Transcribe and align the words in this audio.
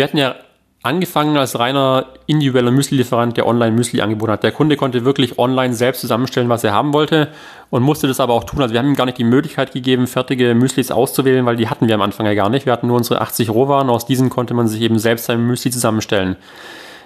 Wir 0.00 0.04
hatten 0.04 0.16
ja 0.16 0.34
angefangen 0.82 1.36
als 1.36 1.58
reiner 1.58 2.06
individueller 2.26 2.70
Müsli-Lieferant, 2.70 3.36
der 3.36 3.46
online 3.46 3.72
Müsli 3.72 4.00
angeboten 4.00 4.32
hat. 4.32 4.42
Der 4.42 4.50
Kunde 4.50 4.78
konnte 4.78 5.04
wirklich 5.04 5.38
online 5.38 5.74
selbst 5.74 6.00
zusammenstellen, 6.00 6.48
was 6.48 6.64
er 6.64 6.72
haben 6.72 6.94
wollte 6.94 7.28
und 7.68 7.82
musste 7.82 8.08
das 8.08 8.18
aber 8.18 8.32
auch 8.32 8.44
tun. 8.44 8.62
Also 8.62 8.72
wir 8.72 8.78
haben 8.78 8.88
ihm 8.88 8.96
gar 8.96 9.04
nicht 9.04 9.18
die 9.18 9.24
Möglichkeit 9.24 9.74
gegeben, 9.74 10.06
fertige 10.06 10.54
Müslis 10.54 10.90
auszuwählen, 10.90 11.44
weil 11.44 11.56
die 11.56 11.68
hatten 11.68 11.86
wir 11.86 11.94
am 11.94 12.00
Anfang 12.00 12.24
ja 12.24 12.32
gar 12.32 12.48
nicht. 12.48 12.64
Wir 12.64 12.72
hatten 12.72 12.86
nur 12.86 12.96
unsere 12.96 13.20
80 13.20 13.50
Rohwaren, 13.50 13.90
aus 13.90 14.06
diesen 14.06 14.30
konnte 14.30 14.54
man 14.54 14.68
sich 14.68 14.80
eben 14.80 14.98
selbst 14.98 15.26
sein 15.26 15.46
Müsli 15.46 15.70
zusammenstellen. 15.70 16.36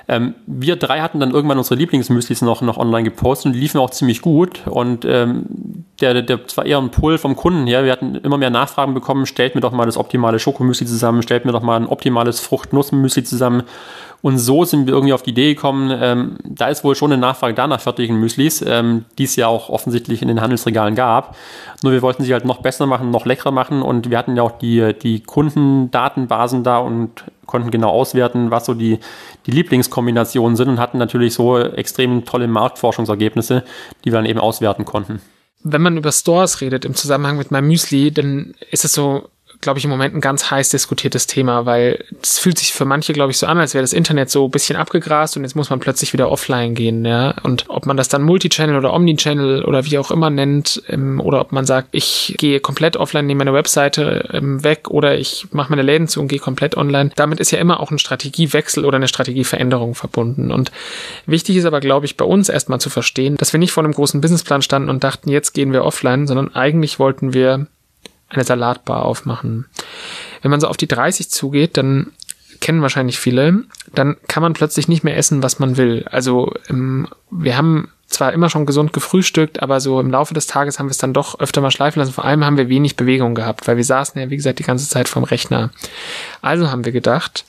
Ähm, 0.07 0.35
wir 0.47 0.77
drei 0.77 1.01
hatten 1.01 1.21
dann 1.21 1.31
irgendwann 1.31 1.59
unsere 1.59 1.77
Lieblingsmüslis 1.77 2.43
noch, 2.43 2.61
noch 2.63 2.77
online 2.77 3.05
gepostet 3.05 3.47
und 3.47 3.59
liefen 3.59 3.79
auch 3.81 3.91
ziemlich 3.91 4.21
gut. 4.21 4.67
Und 4.67 5.05
ähm, 5.05 5.47
der, 6.01 6.23
der, 6.23 6.39
das 6.39 6.57
war 6.57 6.67
eher 6.67 6.79
ein 6.79 6.91
Pull 6.91 7.19
vom 7.19 7.37
Kunden 7.37 7.67
her. 7.67 7.85
Wir 7.85 7.93
hatten 7.93 8.17
immer 8.17 8.37
mehr 8.37 8.51
Nachfragen 8.51 8.95
bekommen, 8.95 9.27
stellt 9.27 9.55
mir 9.55 9.61
doch 9.61 9.73
mal 9.73 9.87
das 9.87 9.97
optimale 9.97 10.39
Schokomüsli 10.39 10.87
zusammen, 10.87 11.23
stellt 11.23 11.45
mir 11.45 11.53
doch 11.53 11.63
mal 11.63 11.77
ein 11.77 11.87
optimales 11.87 12.41
Frucht-Nuss-Müsli 12.41 13.25
zusammen. 13.25 13.63
Und 14.25 14.39
so 14.39 14.65
sind 14.65 14.87
wir 14.87 14.95
irgendwie 14.95 15.13
auf 15.13 15.23
die 15.23 15.33
Idee 15.33 15.53
gekommen, 15.53 15.95
ähm, 16.01 16.39
da 16.45 16.69
ist 16.69 16.83
wohl 16.83 16.95
schon 16.95 17.13
eine 17.13 17.21
Nachfrage 17.21 17.53
da 17.53 17.67
nach 17.67 17.83
fertigen 17.83 18.19
Müslis, 18.19 18.65
ähm, 18.67 19.05
die 19.19 19.25
es 19.25 19.37
ja 19.37 19.49
auch 19.49 19.69
offensichtlich 19.69 20.23
in 20.23 20.29
den 20.29 20.41
Handelsregalen 20.41 20.95
gab. 20.95 21.37
Nur 21.83 21.93
wir 21.93 22.01
wollten 22.01 22.25
sie 22.25 22.33
halt 22.33 22.47
noch 22.47 22.63
besser 22.63 22.87
machen, 22.87 23.11
noch 23.11 23.27
leckerer 23.27 23.51
machen 23.51 23.83
und 23.83 24.09
wir 24.09 24.17
hatten 24.17 24.35
ja 24.35 24.43
auch 24.43 24.53
die, 24.53 24.95
die 24.95 25.21
Kundendatenbasen 25.21 26.65
da 26.65 26.79
und 26.79 27.25
konnten 27.45 27.71
genau 27.71 27.91
auswerten, 27.91 28.51
was 28.51 28.65
so 28.65 28.73
die, 28.73 28.99
die 29.45 29.51
Lieblingskombinationen 29.51 30.57
sind 30.57 30.71
und 30.71 30.81
hatten 30.81 30.97
natürlich 30.97 31.35
so 31.35 31.59
extrem 31.59 32.25
tolle 32.25 32.49
Marktforschungsergebnisse, 32.49 33.63
die 34.07 34.11
wir 34.11 34.17
dann 34.17 34.25
eben 34.25 34.41
auswerten 34.41 34.87
konnten. 34.87 35.21
Wenn 35.65 35.83
man 35.83 35.99
über 35.99 36.13
Stores 36.13 36.63
redet 36.63 36.87
im 36.87 36.95
Zusammenhang 36.95 37.37
mit 37.37 37.51
meinem 37.51 37.69
Müsli, 37.69 38.11
dann 38.11 38.55
ist 38.71 38.87
es 38.87 38.95
so, 38.95 39.29
glaube 39.61 39.79
ich, 39.79 39.85
im 39.85 39.91
Moment 39.91 40.15
ein 40.15 40.21
ganz 40.21 40.51
heiß 40.51 40.71
diskutiertes 40.71 41.27
Thema, 41.27 41.67
weil 41.67 42.05
es 42.23 42.39
fühlt 42.39 42.59
sich 42.59 42.73
für 42.73 42.85
manche, 42.85 43.13
glaube 43.13 43.31
ich, 43.31 43.39
so 43.39 43.47
an, 43.47 43.59
als 43.59 43.75
wäre 43.75 43.83
das 43.83 43.93
Internet 43.93 44.31
so 44.31 44.47
ein 44.47 44.51
bisschen 44.51 44.77
abgegrast 44.77 45.37
und 45.37 45.43
jetzt 45.43 45.57
muss 45.57 45.71
man 45.71 45.81
plötzlich 45.81 46.13
wieder 46.13 46.31
offline 46.31 46.75
gehen, 46.75 47.05
ja. 47.05 47.35
Und 47.43 47.65
ob 47.69 47.87
man 47.87 47.97
das 47.97 48.09
dann 48.09 48.23
Multichannel 48.23 48.77
oder 48.77 48.93
Omnichannel 48.93 49.65
oder 49.65 49.85
wie 49.85 49.99
auch 49.99 50.11
immer 50.11 50.31
nennt, 50.31 50.83
ähm, 50.89 51.21
oder 51.21 51.41
ob 51.41 51.53
man 51.53 51.65
sagt, 51.65 51.89
ich 51.93 52.35
gehe 52.39 52.61
komplett 52.61 52.97
offline, 52.97 53.27
nehme 53.27 53.39
meine 53.39 53.55
Webseite 53.55 54.29
ähm, 54.33 54.65
weg 54.65 54.91
oder 54.91 55.17
ich 55.19 55.47
mache 55.53 55.71
meine 55.71 55.83
Läden 55.83 56.09
zu 56.09 56.21
und 56.21 56.29
gehe 56.29 56.39
komplett 56.39 56.77
online. 56.77 57.11
Damit 57.17 57.41
ist 57.41 57.51
ja 57.51 57.59
immer 57.59 57.81
auch 57.81 57.91
ein 57.91 57.99
Strategiewechsel 57.99 58.85
oder 58.85 58.97
eine 58.97 59.09
Strategieveränderung 59.09 59.95
verbunden. 59.95 60.51
Und 60.51 60.73
wichtig 61.27 61.57
ist 61.57 61.65
aber, 61.65 61.81
glaube 61.81 62.07
ich, 62.07 62.17
bei 62.17 62.25
uns 62.25 62.49
erstmal 62.49 62.81
zu 62.81 62.91
verstehen, 62.91 63.37
dass 63.37 63.53
wir 63.53 63.61
nicht 63.61 63.73
vor 63.73 63.85
einem 63.85 63.93
großen 63.93 64.21
Businessplan 64.21 64.63
standen 64.63 64.91
und 64.91 65.05
dachten, 65.05 65.31
jetzt 65.31 65.53
gehen 65.53 65.73
wir 65.73 65.85
offline, 65.85 66.27
sondern 66.27 66.55
eigentlich 66.55 66.99
wollten 66.99 67.35
wir 67.35 67.67
eine 68.35 68.45
Salatbar 68.45 69.05
aufmachen. 69.05 69.67
Wenn 70.43 70.51
man 70.51 70.61
so 70.61 70.69
auf 70.69 70.77
die 70.77 70.89
30 70.89 71.31
zugeht, 71.31 71.77
dann 71.77 72.13
kennen 72.61 72.83
wahrscheinlich 72.83 73.19
viele, 73.19 73.65
dann 73.93 74.17
kann 74.29 74.43
man 74.43 74.53
plötzlich 74.53 74.89
nicht 74.89 75.05
mehr 75.05 75.17
essen, 75.17 75.43
was 75.43 75.59
man 75.59 75.77
will. 75.77 76.07
Also 76.11 76.55
ähm, 76.71 77.09
wir 77.31 77.57
haben 77.57 77.89
zwar 78.07 78.33
immer 78.33 78.49
schon 78.49 78.67
gesund 78.67 78.93
gefrühstückt, 78.93 79.63
aber 79.63 79.81
so 79.81 80.01
im 80.01 80.11
Laufe 80.11 80.35
des 80.35 80.47
Tages 80.47 80.79
haben 80.79 80.87
wir 80.87 80.93
es 80.93 80.99
dann 80.99 81.13
doch 81.13 81.41
öfter 81.41 81.61
mal 81.61 81.71
schleifen 81.71 82.01
lassen. 82.01 82.13
Vor 82.13 82.25
allem 82.25 82.45
haben 82.45 82.57
wir 82.57 82.69
wenig 82.69 82.97
Bewegung 82.97 83.35
gehabt, 83.35 83.67
weil 83.67 83.77
wir 83.77 83.85
saßen 83.85 84.21
ja, 84.21 84.31
wie 84.31 84.37
gesagt, 84.37 84.59
die 84.59 84.65
ganze 84.65 84.89
Zeit 84.89 85.09
vom 85.09 85.25
Rechner. 85.25 85.71
Also 86.41 86.71
haben 86.71 86.85
wir 86.85 86.93
gedacht, 86.93 87.45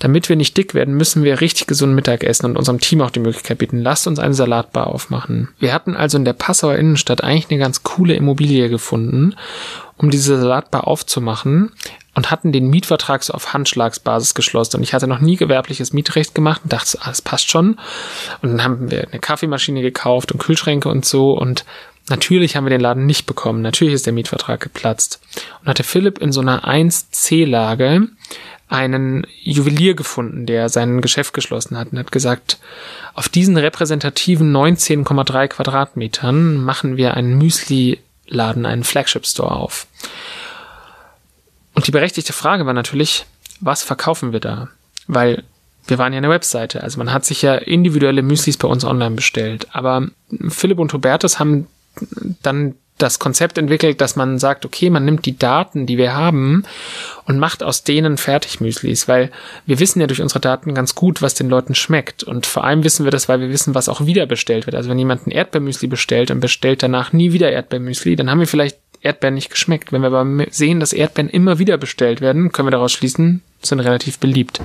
damit 0.00 0.28
wir 0.28 0.36
nicht 0.36 0.56
dick 0.56 0.74
werden, 0.74 0.96
müssen 0.96 1.22
wir 1.22 1.40
richtig 1.40 1.66
gesund 1.66 1.94
Mittag 1.94 2.24
essen 2.24 2.46
und 2.46 2.56
unserem 2.56 2.80
Team 2.80 3.00
auch 3.00 3.10
die 3.10 3.20
Möglichkeit 3.20 3.58
bieten. 3.58 3.80
Lasst 3.80 4.06
uns 4.06 4.18
eine 4.18 4.34
Salatbar 4.34 4.88
aufmachen. 4.88 5.48
Wir 5.58 5.72
hatten 5.72 5.96
also 5.96 6.18
in 6.18 6.24
der 6.24 6.32
Passauer 6.32 6.76
Innenstadt 6.76 7.22
eigentlich 7.22 7.50
eine 7.50 7.60
ganz 7.60 7.82
coole 7.82 8.14
Immobilie 8.14 8.68
gefunden, 8.68 9.34
um 9.96 10.10
diese 10.10 10.38
Salatbar 10.38 10.86
aufzumachen 10.86 11.72
und 12.16 12.30
hatten 12.30 12.50
den 12.50 12.68
Mietvertrag 12.68 13.22
so 13.22 13.34
auf 13.34 13.52
Handschlagsbasis 13.52 14.34
geschlossen. 14.34 14.78
Und 14.78 14.82
ich 14.82 14.94
hatte 14.94 15.06
noch 15.06 15.20
nie 15.20 15.36
gewerbliches 15.36 15.92
Mietrecht 15.92 16.34
gemacht 16.34 16.62
und 16.64 16.72
dachte, 16.72 16.98
ah, 17.02 17.10
das 17.10 17.22
passt 17.22 17.48
schon. 17.48 17.78
Und 18.42 18.50
dann 18.50 18.64
haben 18.64 18.90
wir 18.90 19.06
eine 19.08 19.20
Kaffeemaschine 19.20 19.82
gekauft 19.82 20.32
und 20.32 20.38
Kühlschränke 20.38 20.88
und 20.88 21.04
so 21.04 21.32
und 21.32 21.64
Natürlich 22.08 22.54
haben 22.54 22.64
wir 22.64 22.70
den 22.70 22.80
Laden 22.80 23.04
nicht 23.04 23.26
bekommen. 23.26 23.62
Natürlich 23.62 23.94
ist 23.94 24.06
der 24.06 24.12
Mietvertrag 24.12 24.60
geplatzt. 24.60 25.20
Und 25.60 25.66
hatte 25.66 25.82
Philipp 25.82 26.18
in 26.18 26.30
so 26.30 26.40
einer 26.40 26.64
1C-Lage 26.64 28.06
einen 28.68 29.26
Juwelier 29.42 29.94
gefunden, 29.94 30.46
der 30.46 30.68
sein 30.68 31.00
Geschäft 31.00 31.34
geschlossen 31.34 31.76
hat 31.76 31.90
und 31.90 31.98
hat 31.98 32.12
gesagt, 32.12 32.58
auf 33.14 33.28
diesen 33.28 33.56
repräsentativen 33.56 34.54
19,3 34.54 35.48
Quadratmetern 35.48 36.58
machen 36.58 36.96
wir 36.96 37.14
einen 37.14 37.38
Müsli-Laden, 37.38 38.66
einen 38.66 38.84
Flagship-Store 38.84 39.50
auf. 39.50 39.88
Und 41.76 41.86
die 41.86 41.92
berechtigte 41.92 42.32
Frage 42.32 42.66
war 42.66 42.72
natürlich, 42.72 43.26
was 43.60 43.82
verkaufen 43.82 44.32
wir 44.32 44.40
da? 44.40 44.68
Weil 45.06 45.44
wir 45.86 45.98
waren 45.98 46.12
ja 46.12 46.16
eine 46.16 46.30
Webseite, 46.30 46.82
also 46.82 46.98
man 46.98 47.12
hat 47.12 47.24
sich 47.24 47.42
ja 47.42 47.54
individuelle 47.54 48.22
Müslis 48.22 48.56
bei 48.56 48.66
uns 48.66 48.84
online 48.84 49.14
bestellt. 49.14 49.68
Aber 49.70 50.08
Philipp 50.48 50.80
und 50.80 50.92
Hubertus 50.92 51.38
haben 51.38 51.68
dann 52.42 52.74
das 52.98 53.18
Konzept 53.18 53.58
entwickelt, 53.58 54.00
dass 54.00 54.16
man 54.16 54.38
sagt, 54.38 54.64
okay, 54.64 54.88
man 54.88 55.04
nimmt 55.04 55.26
die 55.26 55.36
Daten, 55.36 55.86
die 55.86 55.98
wir 55.98 56.14
haben 56.14 56.64
und 57.26 57.38
macht 57.38 57.62
aus 57.62 57.84
denen 57.84 58.16
Fertigmüslis, 58.16 59.06
weil 59.06 59.30
wir 59.66 59.78
wissen 59.78 60.00
ja 60.00 60.06
durch 60.06 60.22
unsere 60.22 60.40
Daten 60.40 60.74
ganz 60.74 60.94
gut, 60.94 61.20
was 61.20 61.34
den 61.34 61.50
Leuten 61.50 61.74
schmeckt 61.74 62.22
und 62.22 62.46
vor 62.46 62.64
allem 62.64 62.84
wissen 62.84 63.04
wir 63.04 63.10
das, 63.10 63.28
weil 63.28 63.40
wir 63.40 63.50
wissen, 63.50 63.74
was 63.74 63.90
auch 63.90 64.06
wieder 64.06 64.24
bestellt 64.24 64.66
wird. 64.66 64.74
Also 64.74 64.88
wenn 64.88 64.98
jemand 64.98 65.26
ein 65.26 65.30
Erdbeermüsli 65.30 65.88
bestellt 65.88 66.30
und 66.30 66.40
bestellt 66.40 66.82
danach 66.82 67.12
nie 67.12 67.32
wieder 67.32 67.52
Erdbeermüsli, 67.52 68.16
dann 68.16 68.30
haben 68.30 68.40
wir 68.40 68.46
vielleicht 68.46 68.78
Erdbeeren 69.06 69.34
nicht 69.34 69.50
geschmeckt. 69.50 69.92
Wenn 69.92 70.02
wir 70.02 70.12
aber 70.12 70.26
sehen, 70.50 70.80
dass 70.80 70.92
Erdbeeren 70.92 71.30
immer 71.30 71.58
wieder 71.58 71.78
bestellt 71.78 72.20
werden, 72.20 72.52
können 72.52 72.66
wir 72.66 72.72
daraus 72.72 72.92
schließen, 72.92 73.42
sind 73.62 73.80
relativ 73.80 74.18
beliebt. 74.18 74.60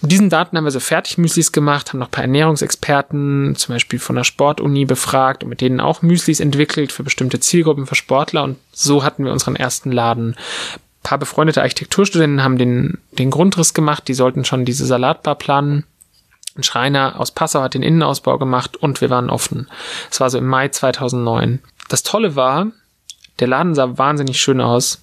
Mit 0.00 0.10
diesen 0.10 0.30
Daten 0.30 0.56
haben 0.56 0.64
wir 0.64 0.70
so 0.70 0.80
Fertigmüslis 0.80 1.52
gemacht, 1.52 1.92
haben 1.92 2.00
noch 2.00 2.08
ein 2.08 2.12
paar 2.12 2.24
Ernährungsexperten, 2.24 3.54
zum 3.56 3.74
Beispiel 3.74 3.98
von 3.98 4.16
der 4.16 4.24
Sportuni 4.24 4.84
befragt 4.84 5.44
und 5.44 5.50
mit 5.50 5.60
denen 5.60 5.80
auch 5.80 6.02
Müslis 6.02 6.40
entwickelt 6.40 6.92
für 6.92 7.04
bestimmte 7.04 7.40
Zielgruppen, 7.40 7.86
für 7.86 7.94
Sportler 7.94 8.42
und 8.42 8.58
so 8.72 9.04
hatten 9.04 9.24
wir 9.24 9.32
unseren 9.32 9.56
ersten 9.56 9.92
Laden. 9.92 10.34
Ein 10.34 11.02
paar 11.04 11.18
befreundete 11.18 11.62
Architekturstudenten 11.62 12.42
haben 12.42 12.58
den, 12.58 12.98
den 13.12 13.30
Grundriss 13.30 13.74
gemacht, 13.74 14.08
die 14.08 14.14
sollten 14.14 14.44
schon 14.44 14.64
diese 14.64 14.86
Salatbar 14.86 15.36
planen. 15.36 15.84
Ein 16.56 16.64
Schreiner 16.64 17.18
aus 17.18 17.30
Passau 17.30 17.62
hat 17.62 17.74
den 17.74 17.82
Innenausbau 17.82 18.38
gemacht 18.38 18.76
und 18.76 19.00
wir 19.00 19.08
waren 19.08 19.30
offen. 19.30 19.68
Es 20.10 20.20
war 20.20 20.30
so 20.30 20.38
im 20.38 20.46
Mai 20.46 20.68
2009. 20.68 21.60
Das 21.88 22.02
Tolle 22.02 22.36
war, 22.36 22.72
der 23.40 23.48
Laden 23.48 23.74
sah 23.74 23.98
wahnsinnig 23.98 24.40
schön 24.40 24.60
aus 24.60 25.02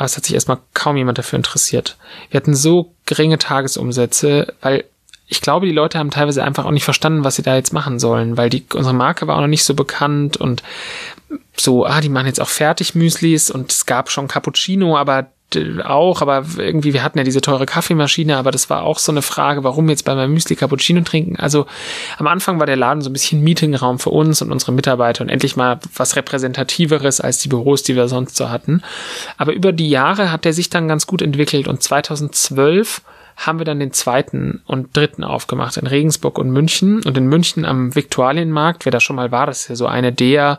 aber 0.00 0.06
es 0.06 0.16
hat 0.16 0.24
sich 0.24 0.32
erstmal 0.32 0.56
kaum 0.72 0.96
jemand 0.96 1.18
dafür 1.18 1.36
interessiert. 1.36 1.98
Wir 2.30 2.40
hatten 2.40 2.54
so 2.54 2.94
geringe 3.04 3.36
Tagesumsätze, 3.36 4.54
weil 4.62 4.84
ich 5.26 5.42
glaube, 5.42 5.66
die 5.66 5.72
Leute 5.72 5.98
haben 5.98 6.10
teilweise 6.10 6.42
einfach 6.42 6.64
auch 6.64 6.70
nicht 6.70 6.84
verstanden, 6.84 7.22
was 7.22 7.36
sie 7.36 7.42
da 7.42 7.54
jetzt 7.54 7.74
machen 7.74 7.98
sollen, 7.98 8.38
weil 8.38 8.48
die, 8.48 8.64
unsere 8.72 8.94
Marke 8.94 9.26
war 9.26 9.36
auch 9.36 9.42
noch 9.42 9.46
nicht 9.46 9.64
so 9.64 9.74
bekannt 9.74 10.38
und 10.38 10.62
so, 11.54 11.84
ah, 11.84 12.00
die 12.00 12.08
machen 12.08 12.28
jetzt 12.28 12.40
auch 12.40 12.48
Fertigmüslis 12.48 13.50
und 13.50 13.70
es 13.70 13.84
gab 13.84 14.10
schon 14.10 14.26
Cappuccino, 14.26 14.96
aber 14.96 15.26
auch, 15.84 16.22
aber 16.22 16.44
irgendwie, 16.58 16.92
wir 16.92 17.02
hatten 17.02 17.18
ja 17.18 17.24
diese 17.24 17.40
teure 17.40 17.66
Kaffeemaschine, 17.66 18.36
aber 18.36 18.50
das 18.50 18.70
war 18.70 18.82
auch 18.82 18.98
so 18.98 19.12
eine 19.12 19.22
Frage, 19.22 19.64
warum 19.64 19.88
jetzt 19.88 20.04
bei 20.04 20.14
meinem 20.14 20.32
Müsli 20.32 20.56
Cappuccino 20.56 21.02
trinken? 21.02 21.36
Also 21.36 21.66
am 22.18 22.26
Anfang 22.26 22.58
war 22.58 22.66
der 22.66 22.76
Laden 22.76 23.02
so 23.02 23.10
ein 23.10 23.12
bisschen 23.12 23.42
Meetingraum 23.42 23.98
für 23.98 24.10
uns 24.10 24.42
und 24.42 24.52
unsere 24.52 24.72
Mitarbeiter 24.72 25.22
und 25.22 25.30
endlich 25.30 25.56
mal 25.56 25.80
was 25.94 26.16
Repräsentativeres 26.16 27.20
als 27.20 27.38
die 27.38 27.48
Büros, 27.48 27.82
die 27.82 27.96
wir 27.96 28.08
sonst 28.08 28.36
so 28.36 28.50
hatten. 28.50 28.82
Aber 29.36 29.52
über 29.52 29.72
die 29.72 29.90
Jahre 29.90 30.32
hat 30.32 30.46
er 30.46 30.52
sich 30.52 30.70
dann 30.70 30.88
ganz 30.88 31.06
gut 31.06 31.22
entwickelt 31.22 31.68
und 31.68 31.82
2012 31.82 33.02
haben 33.36 33.58
wir 33.58 33.64
dann 33.64 33.80
den 33.80 33.92
zweiten 33.92 34.60
und 34.66 34.94
dritten 34.94 35.24
aufgemacht 35.24 35.78
in 35.78 35.86
Regensburg 35.86 36.38
und 36.38 36.50
München 36.50 37.02
und 37.02 37.16
in 37.16 37.26
München 37.26 37.64
am 37.64 37.94
Viktualienmarkt, 37.94 38.84
wer 38.84 38.92
da 38.92 39.00
schon 39.00 39.16
mal 39.16 39.32
war, 39.32 39.46
das 39.46 39.62
ist 39.62 39.68
ja 39.68 39.76
so 39.76 39.86
eine 39.86 40.12
der 40.12 40.58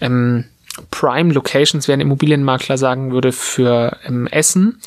ähm, 0.00 0.46
Prime 0.90 1.32
Locations, 1.32 1.86
wie 1.88 1.92
ein 1.92 2.00
Immobilienmakler 2.00 2.78
sagen 2.78 3.12
würde, 3.12 3.32
für 3.32 3.96
ähm, 4.06 4.26
Essen. 4.28 4.80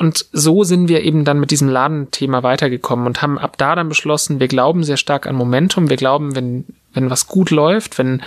Und 0.00 0.24
so 0.32 0.64
sind 0.64 0.88
wir 0.88 1.02
eben 1.02 1.26
dann 1.26 1.38
mit 1.40 1.50
diesem 1.50 1.68
Ladenthema 1.68 2.42
weitergekommen 2.42 3.06
und 3.06 3.20
haben 3.20 3.38
ab 3.38 3.58
da 3.58 3.74
dann 3.74 3.90
beschlossen, 3.90 4.40
wir 4.40 4.48
glauben 4.48 4.82
sehr 4.82 4.96
stark 4.96 5.26
an 5.26 5.36
Momentum. 5.36 5.90
Wir 5.90 5.98
glauben, 5.98 6.34
wenn, 6.34 6.64
wenn 6.94 7.10
was 7.10 7.26
gut 7.26 7.50
läuft, 7.50 7.98
wenn 7.98 8.22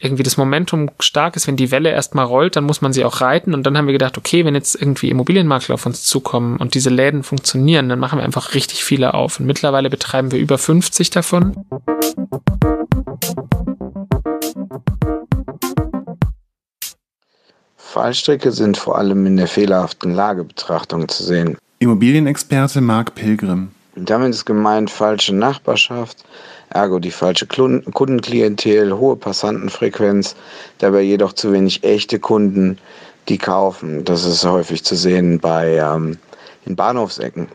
irgendwie 0.00 0.22
das 0.22 0.38
Momentum 0.38 0.90
stark 1.00 1.36
ist, 1.36 1.46
wenn 1.46 1.56
die 1.58 1.70
Welle 1.70 1.90
erstmal 1.90 2.24
rollt, 2.24 2.56
dann 2.56 2.64
muss 2.64 2.80
man 2.80 2.94
sie 2.94 3.04
auch 3.04 3.20
reiten. 3.20 3.52
Und 3.52 3.64
dann 3.64 3.76
haben 3.76 3.86
wir 3.86 3.92
gedacht, 3.92 4.16
okay, 4.16 4.46
wenn 4.46 4.54
jetzt 4.54 4.74
irgendwie 4.74 5.10
Immobilienmakler 5.10 5.74
auf 5.74 5.84
uns 5.84 6.02
zukommen 6.04 6.56
und 6.56 6.72
diese 6.72 6.88
Läden 6.88 7.22
funktionieren, 7.22 7.90
dann 7.90 7.98
machen 7.98 8.18
wir 8.18 8.24
einfach 8.24 8.54
richtig 8.54 8.82
viele 8.82 9.12
auf. 9.12 9.38
Und 9.38 9.44
mittlerweile 9.44 9.90
betreiben 9.90 10.32
wir 10.32 10.38
über 10.38 10.56
50 10.56 11.10
davon. 11.10 11.56
Fallstricke 17.90 18.52
sind 18.52 18.76
vor 18.76 18.98
allem 18.98 19.24
in 19.24 19.38
der 19.38 19.48
fehlerhaften 19.48 20.14
Lagebetrachtung 20.14 21.08
zu 21.08 21.22
sehen. 21.22 21.56
Immobilienexperte 21.78 22.82
Marc 22.82 23.14
Pilgrim. 23.14 23.68
Damit 23.96 24.30
ist 24.30 24.44
gemeint 24.44 24.90
falsche 24.90 25.34
Nachbarschaft, 25.34 26.18
ergo 26.68 26.98
die 26.98 27.10
falsche 27.10 27.46
Kundenklientel, 27.46 28.92
hohe 28.92 29.16
Passantenfrequenz, 29.16 30.36
dabei 30.78 31.00
jedoch 31.00 31.32
zu 31.32 31.50
wenig 31.50 31.82
echte 31.82 32.18
Kunden, 32.18 32.76
die 33.30 33.38
kaufen. 33.38 34.04
Das 34.04 34.26
ist 34.26 34.44
häufig 34.44 34.84
zu 34.84 34.94
sehen 34.94 35.40
bei 35.40 35.76
ähm, 35.76 36.18
in 36.66 36.76
Bahnhofsecken. 36.76 37.48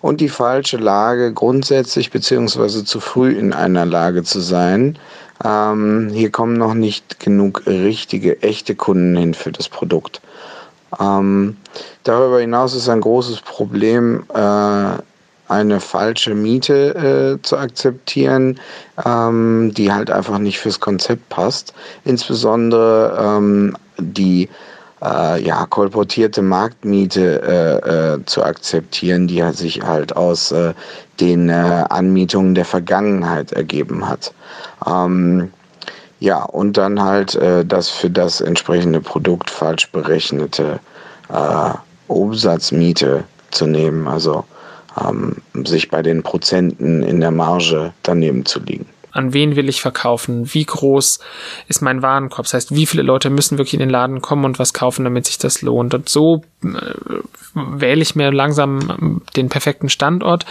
Und 0.00 0.20
die 0.20 0.28
falsche 0.30 0.78
Lage 0.78 1.32
grundsätzlich 1.32 2.10
beziehungsweise 2.10 2.84
zu 2.84 3.00
früh 3.00 3.32
in 3.32 3.52
einer 3.52 3.84
Lage 3.84 4.22
zu 4.22 4.40
sein. 4.40 4.98
Ähm, 5.44 6.10
hier 6.12 6.30
kommen 6.30 6.56
noch 6.56 6.74
nicht 6.74 7.20
genug 7.20 7.66
richtige, 7.66 8.42
echte 8.42 8.74
Kunden 8.74 9.16
hin 9.16 9.34
für 9.34 9.52
das 9.52 9.68
Produkt. 9.68 10.20
Ähm, 11.00 11.56
darüber 12.04 12.40
hinaus 12.40 12.74
ist 12.74 12.88
ein 12.88 13.00
großes 13.00 13.40
Problem, 13.40 14.24
äh, 14.34 15.02
eine 15.48 15.80
falsche 15.80 16.34
Miete 16.34 17.38
äh, 17.38 17.42
zu 17.42 17.56
akzeptieren, 17.56 18.58
ähm, 19.04 19.72
die 19.74 19.92
halt 19.92 20.10
einfach 20.10 20.38
nicht 20.38 20.58
fürs 20.58 20.80
Konzept 20.80 21.28
passt. 21.28 21.72
Insbesondere 22.04 23.16
ähm, 23.20 23.76
die 23.98 24.48
äh, 25.02 25.42
ja, 25.42 25.66
kolportierte 25.66 26.42
Marktmiete 26.42 27.42
äh, 27.42 28.14
äh, 28.14 28.24
zu 28.26 28.42
akzeptieren, 28.42 29.26
die 29.26 29.42
sich 29.52 29.82
halt 29.82 30.16
aus 30.16 30.52
äh, 30.52 30.74
den 31.20 31.48
äh, 31.48 31.84
Anmietungen 31.90 32.54
der 32.54 32.64
Vergangenheit 32.64 33.52
ergeben 33.52 34.08
hat. 34.08 34.32
Ähm, 34.86 35.52
ja, 36.18 36.42
und 36.42 36.78
dann 36.78 37.02
halt 37.02 37.38
das 37.66 37.90
für 37.90 38.08
das 38.08 38.40
entsprechende 38.40 39.02
Produkt 39.02 39.50
falsch 39.50 39.92
berechnete 39.92 40.80
Umsatzmiete 42.06 43.24
zu 43.50 43.66
nehmen, 43.66 44.08
also 44.08 44.42
ähm, 44.98 45.36
sich 45.66 45.90
bei 45.90 46.00
den 46.00 46.22
Prozenten 46.22 47.02
in 47.02 47.20
der 47.20 47.32
Marge 47.32 47.92
daneben 48.02 48.46
zu 48.46 48.60
liegen 48.60 48.86
an 49.16 49.32
wen 49.32 49.56
will 49.56 49.68
ich 49.68 49.80
verkaufen, 49.80 50.52
wie 50.54 50.64
groß 50.64 51.20
ist 51.68 51.82
mein 51.82 52.02
Warenkorb, 52.02 52.46
das 52.46 52.54
heißt, 52.54 52.74
wie 52.74 52.86
viele 52.86 53.02
Leute 53.02 53.30
müssen 53.30 53.58
wirklich 53.58 53.74
in 53.74 53.80
den 53.80 53.90
Laden 53.90 54.20
kommen 54.20 54.44
und 54.44 54.58
was 54.58 54.72
kaufen, 54.72 55.04
damit 55.04 55.26
sich 55.26 55.38
das 55.38 55.62
lohnt. 55.62 55.94
Und 55.94 56.08
so 56.08 56.42
äh, 56.62 56.94
wähle 57.54 58.02
ich 58.02 58.14
mir 58.14 58.30
langsam 58.30 59.22
den 59.36 59.48
perfekten 59.48 59.88
Standort. 59.88 60.44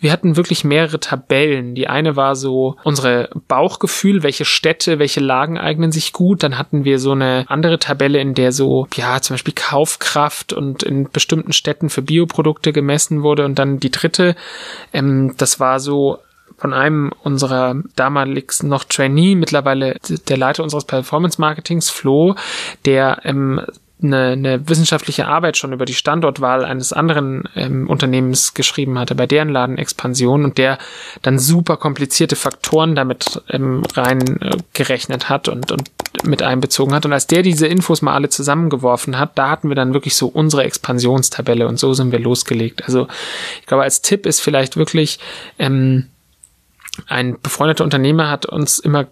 Wir 0.00 0.12
hatten 0.12 0.36
wirklich 0.36 0.64
mehrere 0.64 1.00
Tabellen. 1.00 1.74
Die 1.74 1.88
eine 1.88 2.16
war 2.16 2.36
so 2.36 2.76
unsere 2.84 3.30
Bauchgefühl, 3.48 4.22
welche 4.22 4.44
Städte, 4.44 4.98
welche 4.98 5.20
Lagen 5.20 5.58
eignen 5.58 5.92
sich 5.92 6.12
gut. 6.12 6.42
Dann 6.42 6.58
hatten 6.58 6.84
wir 6.84 6.98
so 6.98 7.12
eine 7.12 7.44
andere 7.48 7.78
Tabelle, 7.78 8.20
in 8.20 8.34
der 8.34 8.52
so, 8.52 8.86
ja, 8.94 9.20
zum 9.20 9.34
Beispiel 9.34 9.54
Kaufkraft 9.54 10.52
und 10.52 10.82
in 10.82 11.10
bestimmten 11.10 11.52
Städten 11.52 11.90
für 11.90 12.02
Bioprodukte 12.02 12.72
gemessen 12.72 13.22
wurde. 13.22 13.44
Und 13.44 13.58
dann 13.58 13.80
die 13.80 13.90
dritte, 13.90 14.36
ähm, 14.92 15.34
das 15.36 15.60
war 15.60 15.80
so 15.80 16.18
von 16.56 16.72
einem 16.72 17.12
unserer 17.22 17.76
damaligsten 17.96 18.68
noch 18.68 18.84
Trainee, 18.84 19.34
mittlerweile 19.34 19.96
der 20.28 20.36
Leiter 20.36 20.62
unseres 20.62 20.84
Performance 20.84 21.40
Marketings, 21.40 21.90
Flo, 21.90 22.34
der 22.84 23.20
ähm, 23.24 23.60
eine, 24.04 24.32
eine 24.32 24.68
wissenschaftliche 24.68 25.26
Arbeit 25.26 25.56
schon 25.56 25.72
über 25.72 25.84
die 25.84 25.94
Standortwahl 25.94 26.64
eines 26.64 26.92
anderen 26.92 27.44
ähm, 27.54 27.88
Unternehmens 27.88 28.54
geschrieben 28.54 28.98
hatte, 28.98 29.14
bei 29.14 29.26
deren 29.26 29.48
Ladenexpansion 29.48 30.44
und 30.44 30.58
der 30.58 30.78
dann 31.22 31.38
super 31.38 31.76
komplizierte 31.76 32.36
Faktoren 32.36 32.94
damit 32.94 33.42
ähm, 33.50 33.82
rein 33.94 34.40
äh, 34.40 34.56
gerechnet 34.72 35.28
hat 35.28 35.48
und, 35.48 35.72
und 35.72 35.90
mit 36.24 36.42
einbezogen 36.42 36.94
hat. 36.94 37.06
Und 37.06 37.12
als 37.12 37.26
der 37.26 37.42
diese 37.42 37.66
Infos 37.66 38.02
mal 38.02 38.14
alle 38.14 38.28
zusammengeworfen 38.28 39.18
hat, 39.18 39.32
da 39.36 39.50
hatten 39.50 39.68
wir 39.68 39.76
dann 39.76 39.94
wirklich 39.94 40.16
so 40.16 40.26
unsere 40.26 40.64
Expansionstabelle 40.64 41.66
und 41.66 41.78
so 41.78 41.92
sind 41.94 42.12
wir 42.12 42.20
losgelegt. 42.20 42.84
Also 42.84 43.08
ich 43.60 43.66
glaube, 43.66 43.84
als 43.84 44.02
Tipp 44.02 44.26
ist 44.26 44.40
vielleicht 44.40 44.76
wirklich, 44.76 45.18
ähm, 45.58 46.06
ein 47.06 47.40
befreundeter 47.40 47.84
Unternehmer 47.84 48.30
hat 48.30 48.46
uns 48.46 48.78
immer 48.78 49.06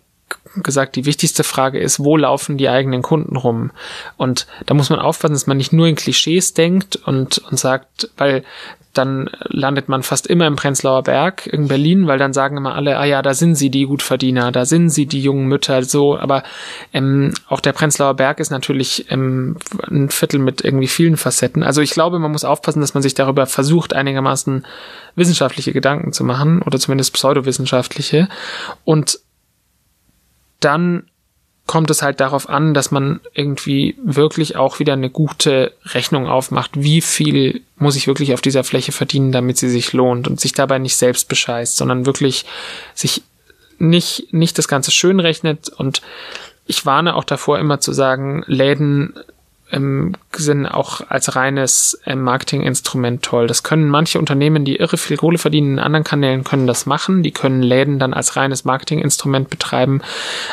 gesagt, 0.56 0.96
die 0.96 1.06
wichtigste 1.06 1.44
Frage 1.44 1.78
ist, 1.78 2.00
wo 2.00 2.16
laufen 2.16 2.58
die 2.58 2.68
eigenen 2.68 3.02
Kunden 3.02 3.36
rum? 3.36 3.70
Und 4.16 4.46
da 4.66 4.74
muss 4.74 4.90
man 4.90 4.98
aufpassen, 4.98 5.34
dass 5.34 5.46
man 5.46 5.56
nicht 5.56 5.72
nur 5.72 5.86
in 5.86 5.96
Klischees 5.96 6.54
denkt 6.54 6.96
und, 6.96 7.38
und 7.38 7.58
sagt, 7.58 8.10
weil 8.16 8.44
dann 8.92 9.30
landet 9.44 9.88
man 9.88 10.02
fast 10.02 10.26
immer 10.26 10.46
im 10.46 10.56
Prenzlauer 10.56 11.02
Berg 11.02 11.46
in 11.46 11.68
Berlin, 11.68 12.06
weil 12.06 12.18
dann 12.18 12.32
sagen 12.32 12.56
immer 12.58 12.74
alle, 12.74 12.98
ah 12.98 13.04
ja, 13.04 13.22
da 13.22 13.32
sind 13.32 13.54
sie 13.54 13.70
die 13.70 13.86
Gutverdiener, 13.86 14.52
da 14.52 14.66
sind 14.66 14.90
sie 14.90 15.06
die 15.06 15.22
jungen 15.22 15.46
Mütter, 15.46 15.82
so, 15.82 16.18
aber 16.18 16.42
ähm, 16.92 17.32
auch 17.48 17.60
der 17.60 17.72
Prenzlauer 17.72 18.14
Berg 18.14 18.38
ist 18.38 18.50
natürlich 18.50 19.10
ähm, 19.10 19.56
ein 19.88 20.10
Viertel 20.10 20.40
mit 20.40 20.62
irgendwie 20.62 20.88
vielen 20.88 21.16
Facetten. 21.16 21.62
Also 21.62 21.80
ich 21.80 21.92
glaube, 21.92 22.18
man 22.18 22.32
muss 22.32 22.44
aufpassen, 22.44 22.80
dass 22.80 22.94
man 22.94 23.02
sich 23.02 23.14
darüber 23.14 23.46
versucht, 23.46 23.94
einigermaßen 23.94 24.66
wissenschaftliche 25.16 25.72
Gedanken 25.72 26.12
zu 26.12 26.24
machen 26.24 26.60
oder 26.62 26.78
zumindest 26.78 27.14
pseudowissenschaftliche 27.14 28.28
und 28.84 29.20
dann 30.60 31.04
kommt 31.66 31.90
es 31.90 32.02
halt 32.02 32.20
darauf 32.20 32.48
an, 32.48 32.74
dass 32.74 32.90
man 32.90 33.20
irgendwie 33.34 33.96
wirklich 34.02 34.56
auch 34.56 34.78
wieder 34.78 34.92
eine 34.92 35.10
gute 35.10 35.72
Rechnung 35.84 36.26
aufmacht, 36.26 36.70
wie 36.74 37.00
viel 37.00 37.62
muss 37.76 37.96
ich 37.96 38.06
wirklich 38.06 38.34
auf 38.34 38.40
dieser 38.40 38.64
Fläche 38.64 38.92
verdienen, 38.92 39.32
damit 39.32 39.58
sie 39.58 39.68
sich 39.68 39.92
lohnt 39.92 40.28
und 40.28 40.40
sich 40.40 40.52
dabei 40.52 40.78
nicht 40.78 40.96
selbst 40.96 41.28
bescheißt, 41.28 41.76
sondern 41.76 42.04
wirklich 42.06 42.44
sich 42.94 43.22
nicht, 43.78 44.32
nicht 44.32 44.58
das 44.58 44.68
Ganze 44.68 44.90
schön 44.90 45.20
rechnet 45.20 45.68
und 45.68 46.02
ich 46.66 46.86
warne 46.86 47.16
auch 47.16 47.24
davor 47.24 47.58
immer 47.58 47.80
zu 47.80 47.92
sagen, 47.92 48.44
Läden 48.46 49.14
ähm, 49.72 50.12
sind 50.32 50.66
auch 50.66 51.00
als 51.08 51.34
reines 51.34 51.98
ähm, 52.06 52.22
Marketinginstrument 52.22 53.22
toll. 53.22 53.46
Das 53.46 53.62
können 53.62 53.88
manche 53.88 54.18
Unternehmen, 54.18 54.64
die 54.64 54.76
irre 54.76 54.98
viel 54.98 55.16
Kohle 55.16 55.38
verdienen 55.38 55.72
in 55.72 55.78
anderen 55.78 56.04
Kanälen, 56.04 56.44
können 56.44 56.66
das 56.66 56.86
machen. 56.86 57.22
Die 57.22 57.32
können 57.32 57.62
Läden 57.62 57.98
dann 57.98 58.14
als 58.14 58.36
reines 58.36 58.64
Marketinginstrument 58.64 59.50
betreiben. 59.50 60.02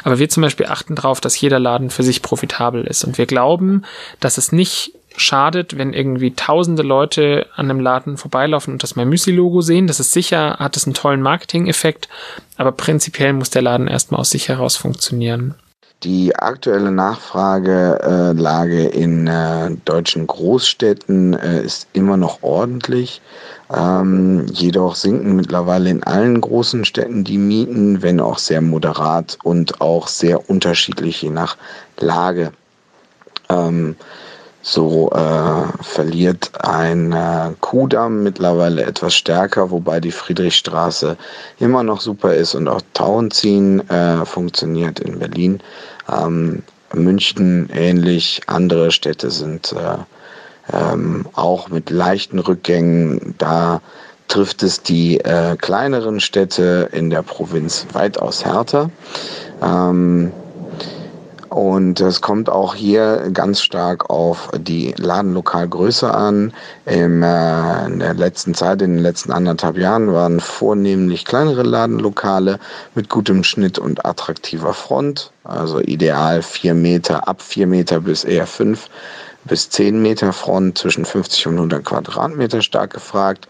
Aber 0.04 0.19
wir 0.19 0.30
zum 0.30 0.42
Beispiel 0.42 0.68
achten 0.68 0.95
darauf, 0.95 1.21
dass 1.21 1.39
jeder 1.39 1.60
Laden 1.60 1.89
für 1.89 2.04
sich 2.04 2.21
profitabel 2.21 2.86
ist. 2.86 3.04
Und 3.04 3.18
wir 3.18 3.25
glauben, 3.25 3.83
dass 4.19 4.38
es 4.38 4.51
nicht 4.51 4.94
schadet, 5.18 5.77
wenn 5.77 5.94
irgendwie 5.94 6.33
tausende 6.33 6.83
Leute 6.83 7.48
an 7.56 7.69
einem 7.69 7.81
Laden 7.81 8.18
vorbeilaufen 8.18 8.74
und 8.74 8.83
das 8.83 8.95
My 8.95 9.06
Müsli-Logo 9.06 9.62
sehen. 9.62 9.88
Das 9.88 10.00
ist 10.00 10.13
sicher, 10.13 10.57
hat 10.60 10.77
es 10.77 10.86
einen 10.86 10.94
tollen 10.94 11.21
Marketing-Effekt, 11.21 12.07
aber 12.57 12.71
prinzipiell 12.71 13.33
muss 13.33 13.50
der 13.50 13.63
Laden 13.63 13.88
erstmal 13.88 14.21
aus 14.21 14.30
sich 14.30 14.48
heraus 14.48 14.77
funktionieren. 14.77 15.56
Die 16.04 16.34
aktuelle 16.34 16.92
Nachfragelage 16.92 18.86
in 18.86 19.28
äh, 19.28 19.71
deutschen 19.83 20.28
Großstädten 20.28 21.33
äh, 21.33 21.62
ist 21.62 21.88
immer 21.92 22.16
noch 22.16 22.42
ordentlich. 22.42 23.21
Ähm, 23.69 24.45
jedoch 24.47 24.95
sinken 24.95 25.35
mittlerweile 25.35 25.90
in 25.90 26.02
allen 26.04 26.40
großen 26.40 26.85
Städten 26.85 27.26
die 27.26 27.38
Mieten, 27.38 28.02
wenn 28.02 28.21
auch 28.21 28.38
sehr 28.38 28.62
moderat 28.62 29.38
und 29.44 29.81
auch 29.81 30.07
sehr 30.07 30.50
unterschiedlich 30.50 31.21
je 31.21 31.31
nach 31.31 31.57
Lage. 32.00 32.54
Ähm, 33.50 33.97
so 34.62 35.09
äh, 35.12 35.83
verliert 35.83 36.52
ein 36.59 37.14
äh, 37.14 37.52
Kudamm 37.62 38.23
mittlerweile 38.23 38.83
etwas 38.83 39.16
stärker, 39.16 39.71
wobei 39.71 40.00
die 40.00 40.12
Friedrichstraße 40.12 41.16
immer 41.59 41.81
noch 41.83 42.02
super 42.02 42.33
ist 42.33 42.56
und 42.56 42.68
auch 42.68 42.81
Tauenziehen 42.94 43.90
äh, 43.90 44.26
funktioniert 44.26 45.00
in 45.00 45.19
Berlin. 45.19 45.62
Ähm, 46.11 46.63
München 46.94 47.69
ähnlich, 47.73 48.42
andere 48.47 48.92
Städte 48.92 49.30
sind 49.30 49.73
äh, 49.73 50.75
ähm, 50.75 51.28
auch 51.33 51.69
mit 51.69 51.89
leichten 51.89 52.39
Rückgängen. 52.39 53.35
Da 53.37 53.81
trifft 54.28 54.63
es 54.63 54.81
die 54.81 55.19
äh, 55.19 55.56
kleineren 55.57 56.19
Städte 56.19 56.89
in 56.92 57.09
der 57.09 57.23
Provinz 57.23 57.85
weitaus 57.94 58.45
härter. 58.45 58.89
Ähm, 59.61 60.31
und 61.49 61.99
es 61.99 62.21
kommt 62.21 62.49
auch 62.49 62.75
hier 62.75 63.29
ganz 63.33 63.61
stark 63.61 64.09
auf 64.09 64.49
die 64.57 64.94
Ladenlokalgröße 64.97 66.13
an. 66.13 66.53
Im, 66.85 67.23
äh, 67.23 67.85
in 67.85 67.99
der 67.99 68.13
letzten 68.13 68.53
Zeit, 68.53 68.81
in 68.81 68.95
den 68.95 69.03
letzten 69.03 69.31
anderthalb 69.31 69.77
Jahren, 69.77 70.13
waren 70.13 70.39
vornehmlich 70.39 71.25
kleinere 71.25 71.63
Ladenlokale 71.63 72.59
mit 72.94 73.09
gutem 73.09 73.44
Schnitt 73.44 73.79
und 73.79 74.06
attraktiver 74.06 74.73
Front. 74.73 75.31
Also 75.44 75.79
ideal 75.79 76.44
vier 76.44 76.75
Meter, 76.75 77.27
ab 77.27 77.41
vier 77.41 77.65
Meter 77.65 77.99
bis 77.99 78.23
eher 78.23 78.45
fünf 78.45 78.89
bis 79.46 79.69
10 79.69 80.02
Meter 80.02 80.34
Front 80.34 80.78
zwischen 80.78 81.06
50 81.06 81.48
und 81.48 81.56
100 81.56 81.84
Quadratmeter 81.84 82.62
stark 82.62 82.94
gefragt. 82.94 83.48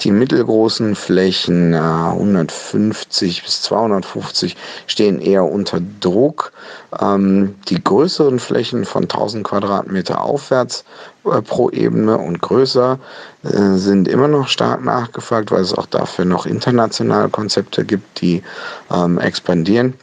Die 0.00 0.10
mittelgroßen 0.10 0.94
Flächen, 0.94 1.74
150 1.74 3.42
bis 3.42 3.62
250, 3.62 4.56
stehen 4.86 5.20
eher 5.20 5.44
unter 5.44 5.80
Druck. 6.00 6.52
Ähm, 7.00 7.54
die 7.68 7.82
größeren 7.82 8.38
Flächen 8.38 8.84
von 8.84 9.04
1000 9.04 9.44
Quadratmeter 9.44 10.22
aufwärts 10.22 10.84
äh, 11.24 11.42
pro 11.42 11.70
Ebene 11.70 12.18
und 12.18 12.40
größer 12.40 12.98
äh, 13.44 13.76
sind 13.76 14.08
immer 14.08 14.28
noch 14.28 14.48
stark 14.48 14.84
nachgefragt, 14.84 15.50
weil 15.50 15.62
es 15.62 15.74
auch 15.74 15.86
dafür 15.86 16.24
noch 16.24 16.46
internationale 16.46 17.28
Konzepte 17.28 17.84
gibt, 17.84 18.20
die 18.20 18.42
ähm, 18.90 19.18
expandieren 19.18 19.94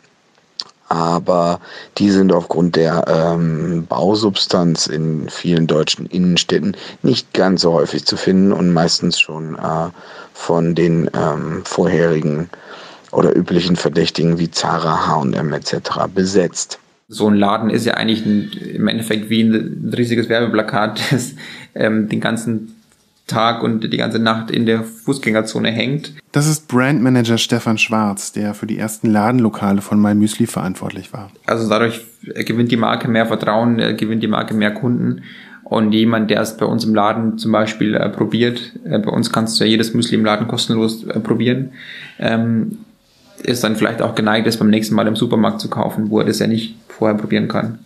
aber 0.93 1.59
die 1.97 2.11
sind 2.11 2.31
aufgrund 2.31 2.75
der 2.75 3.05
ähm, 3.07 3.87
Bausubstanz 3.89 4.85
in 4.85 5.27
vielen 5.27 5.65
deutschen 5.65 6.05
Innenstädten 6.05 6.77
nicht 7.01 7.33
ganz 7.33 7.61
so 7.61 7.73
häufig 7.73 8.05
zu 8.05 8.15
finden 8.15 8.53
und 8.53 8.71
meistens 8.71 9.19
schon 9.19 9.55
äh, 9.55 9.89
von 10.33 10.75
den 10.75 11.09
ähm, 11.15 11.63
vorherigen 11.65 12.49
oder 13.11 13.35
üblichen 13.35 13.75
Verdächtigen 13.75 14.37
wie 14.37 14.51
Zara, 14.51 15.07
H&M 15.07 15.53
etc. 15.53 15.75
besetzt. 16.13 16.77
So 17.07 17.27
ein 17.27 17.35
Laden 17.35 17.71
ist 17.71 17.85
ja 17.85 17.95
eigentlich 17.95 18.23
ein, 18.25 18.51
im 18.75 18.87
Endeffekt 18.87 19.31
wie 19.31 19.41
ein, 19.41 19.93
riesiges 19.97 20.29
Werbeplakat, 20.29 21.01
das 21.11 21.33
ähm, 21.73 22.07
den 22.07 22.21
ganzen 22.21 22.72
Tag 23.27 23.63
und 23.63 23.81
die 23.81 23.97
ganze 23.97 24.19
Nacht 24.19 24.51
in 24.51 24.65
der 24.65 24.83
Fußgängerzone 24.83 25.71
hängt. 25.71 26.13
Das 26.33 26.47
ist 26.47 26.67
Brandmanager 26.67 27.37
Stefan 27.37 27.77
Schwarz, 27.77 28.33
der 28.33 28.53
für 28.53 28.65
die 28.65 28.77
ersten 28.77 29.09
Ladenlokale 29.09 29.81
von 29.81 30.01
MyMüsli 30.01 30.45
verantwortlich 30.45 31.13
war. 31.13 31.31
Also 31.45 31.69
dadurch 31.69 32.01
gewinnt 32.21 32.71
die 32.71 32.77
Marke 32.77 33.07
mehr 33.07 33.25
Vertrauen, 33.25 33.77
gewinnt 33.97 34.23
die 34.23 34.27
Marke 34.27 34.53
mehr 34.53 34.73
Kunden. 34.73 35.23
Und 35.63 35.93
jemand, 35.93 36.29
der 36.29 36.41
es 36.41 36.57
bei 36.57 36.65
uns 36.65 36.83
im 36.83 36.93
Laden 36.93 37.37
zum 37.37 37.51
Beispiel 37.51 37.95
äh, 37.95 38.09
probiert, 38.09 38.73
äh, 38.83 38.99
bei 38.99 39.09
uns 39.09 39.31
kannst 39.31 39.59
du 39.59 39.63
ja 39.63 39.69
jedes 39.69 39.93
Müsli 39.93 40.15
im 40.15 40.25
Laden 40.25 40.47
kostenlos 40.47 41.03
äh, 41.05 41.19
probieren, 41.19 41.71
ähm, 42.19 42.79
ist 43.41 43.63
dann 43.63 43.75
vielleicht 43.75 44.01
auch 44.01 44.13
geneigt, 44.13 44.45
es 44.45 44.57
beim 44.57 44.69
nächsten 44.69 44.95
Mal 44.95 45.07
im 45.07 45.15
Supermarkt 45.15 45.61
zu 45.61 45.69
kaufen, 45.69 46.09
wo 46.09 46.19
er 46.19 46.25
das 46.25 46.39
ja 46.39 46.47
nicht 46.47 46.75
vorher 46.89 47.17
probieren 47.17 47.47
kann. 47.47 47.79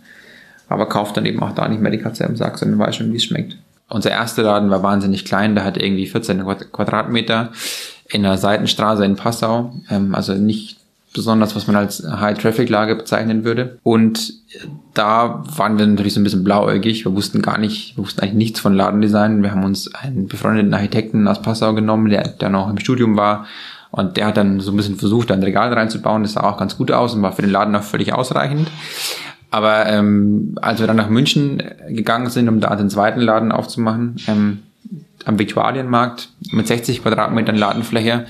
Aber 0.68 0.90
kauft 0.90 1.16
dann 1.16 1.26
eben 1.26 1.42
auch 1.42 1.54
da 1.54 1.68
nicht 1.68 1.82
mehr 1.82 1.92
die 1.92 2.00
Katze 2.00 2.26
im 2.26 2.36
Sack, 2.36 2.58
sondern 2.58 2.80
weiß 2.80 2.96
schon, 2.96 3.14
wie 3.14 3.18
es 3.18 3.24
schmeckt. 3.24 3.58
Unser 3.90 4.12
erster 4.12 4.44
Laden 4.44 4.70
war 4.70 4.84
wahnsinnig 4.84 5.26
klein, 5.26 5.56
der 5.56 5.64
hatte 5.64 5.80
irgendwie 5.80 6.08
14 6.08 6.44
Quadratmeter 6.72 7.52
in 8.10 8.26
einer 8.26 8.38
Seitenstraße 8.38 9.06
in 9.06 9.16
Passau, 9.16 9.74
ähm, 9.90 10.14
also 10.14 10.34
nicht 10.34 10.78
besonders, 11.14 11.56
was 11.56 11.68
man 11.68 11.76
als 11.76 12.04
High-Traffic-Lage 12.08 12.96
bezeichnen 12.96 13.44
würde. 13.44 13.80
Und 13.84 14.34
da 14.94 15.44
waren 15.56 15.80
wir 15.80 15.88
natürlich 15.88 16.14
so 16.14 16.20
ein 16.20 16.24
bisschen 16.24 16.44
blauäugig. 16.44 17.06
Wir 17.06 17.16
wussten 17.16 17.42
gar 17.42 17.58
nicht, 17.58 17.98
wir 17.98 18.04
wussten 18.04 18.22
eigentlich 18.22 18.34
nichts 18.36 18.60
von 18.60 18.76
Ladendesign. 18.76 19.42
Wir 19.42 19.52
haben 19.52 19.64
uns 19.64 19.94
einen 19.96 20.28
befreundeten 20.28 20.74
Architekten 20.74 21.28
aus 21.28 21.42
Passau 21.42 21.74
genommen, 21.74 22.10
der, 22.10 22.28
der 22.28 22.50
noch 22.50 22.70
im 22.70 22.78
Studium 22.78 23.18
war. 23.18 23.48
Und 23.90 24.18
der 24.18 24.28
hat 24.28 24.38
dann 24.38 24.60
so 24.60 24.72
ein 24.72 24.78
bisschen 24.78 24.98
versucht, 24.98 25.32
ein 25.32 25.42
Regal 25.42 25.74
reinzubauen. 25.74 26.24
Das 26.24 26.34
sah 26.34 26.44
auch 26.44 26.58
ganz 26.58 26.78
gut 26.78 26.92
aus 26.92 27.16
und 27.16 27.22
war 27.22 27.32
für 27.32 27.42
den 27.42 27.52
Laden 27.52 27.76
auch 27.76 27.84
völlig 27.84 28.14
ausreichend. 28.14 28.70
Aber 29.50 29.86
ähm, 29.88 30.56
als 30.62 30.80
wir 30.80 30.88
dann 30.88 30.98
nach 30.98 31.10
München 31.10 31.64
gegangen 31.90 32.30
sind, 32.30 32.50
um 32.50 32.60
da 32.60 32.76
den 32.76 32.90
zweiten 32.90 33.22
Laden 33.22 33.52
aufzumachen, 33.52 34.18
ähm, 34.28 34.60
am 35.26 35.40
Viktualienmarkt 35.40 36.30
mit 36.52 36.68
60 36.68 37.02
Quadratmetern 37.02 37.56
Ladenfläche, 37.56 38.26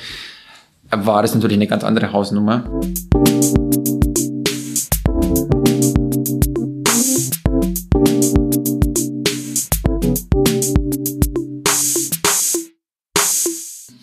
war 0.90 1.22
das 1.22 1.36
natürlich 1.36 1.58
eine 1.58 1.68
ganz 1.68 1.84
andere 1.84 2.14
Hausnummer. 2.14 2.64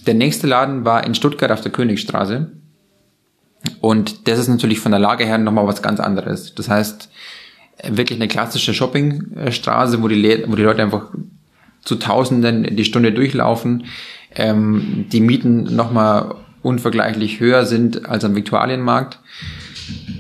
Der 0.06 0.14
nächste 0.14 0.46
Laden 0.46 0.84
war 0.84 1.04
in 1.04 1.14
Stuttgart 1.14 1.50
auf 1.50 1.62
der 1.62 1.72
Königstraße. 1.72 2.52
Und 3.84 4.28
das 4.28 4.38
ist 4.38 4.48
natürlich 4.48 4.80
von 4.80 4.92
der 4.92 4.98
Lage 4.98 5.26
her 5.26 5.36
nochmal 5.36 5.66
was 5.66 5.82
ganz 5.82 6.00
anderes. 6.00 6.54
Das 6.54 6.70
heißt, 6.70 7.10
wirklich 7.86 8.18
eine 8.18 8.28
klassische 8.28 8.72
Shoppingstraße, 8.72 10.02
wo 10.02 10.08
die, 10.08 10.42
wo 10.46 10.56
die 10.56 10.62
Leute 10.62 10.82
einfach 10.82 11.10
zu 11.82 11.96
Tausenden 11.96 12.76
die 12.76 12.84
Stunde 12.86 13.12
durchlaufen. 13.12 13.84
Ähm, 14.34 15.04
die 15.12 15.20
Mieten 15.20 15.76
nochmal 15.76 16.34
unvergleichlich 16.62 17.40
höher 17.40 17.66
sind 17.66 18.08
als 18.08 18.24
am 18.24 18.34
Viktualienmarkt. 18.34 19.18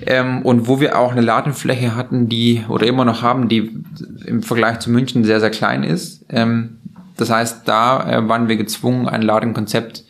Ähm, 0.04 0.42
und 0.42 0.68
wo 0.68 0.78
wir 0.78 0.98
auch 0.98 1.12
eine 1.12 1.22
Ladenfläche 1.22 1.96
hatten, 1.96 2.28
die, 2.28 2.66
oder 2.68 2.86
immer 2.86 3.06
noch 3.06 3.22
haben, 3.22 3.48
die 3.48 3.82
im 4.26 4.42
Vergleich 4.42 4.80
zu 4.80 4.90
München 4.90 5.24
sehr, 5.24 5.40
sehr 5.40 5.48
klein 5.48 5.84
ist. 5.84 6.26
Ähm, 6.28 6.80
das 7.16 7.30
heißt, 7.30 7.62
da 7.64 8.10
äh, 8.10 8.28
waren 8.28 8.48
wir 8.48 8.56
gezwungen, 8.56 9.08
ein 9.08 9.22
Ladenkonzept 9.22 10.04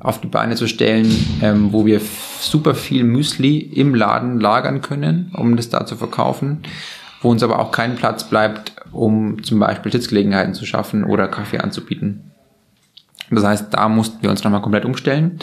auf 0.00 0.20
die 0.20 0.26
Beine 0.26 0.56
zu 0.56 0.66
stellen, 0.66 1.14
ähm, 1.42 1.72
wo 1.72 1.84
wir 1.84 2.00
super 2.40 2.74
viel 2.74 3.04
Müsli 3.04 3.58
im 3.58 3.94
Laden 3.94 4.40
lagern 4.40 4.80
können, 4.80 5.30
um 5.36 5.56
das 5.56 5.68
da 5.68 5.86
zu 5.86 5.96
verkaufen, 5.96 6.62
wo 7.20 7.30
uns 7.30 7.42
aber 7.42 7.58
auch 7.58 7.70
kein 7.70 7.96
Platz 7.96 8.24
bleibt, 8.24 8.72
um 8.92 9.42
zum 9.42 9.60
Beispiel 9.60 9.92
Sitzgelegenheiten 9.92 10.54
zu 10.54 10.64
schaffen 10.64 11.04
oder 11.04 11.28
Kaffee 11.28 11.58
anzubieten. 11.58 12.32
Das 13.30 13.44
heißt, 13.44 13.74
da 13.74 13.88
mussten 13.88 14.22
wir 14.22 14.30
uns 14.30 14.42
nochmal 14.42 14.62
komplett 14.62 14.86
umstellen, 14.86 15.38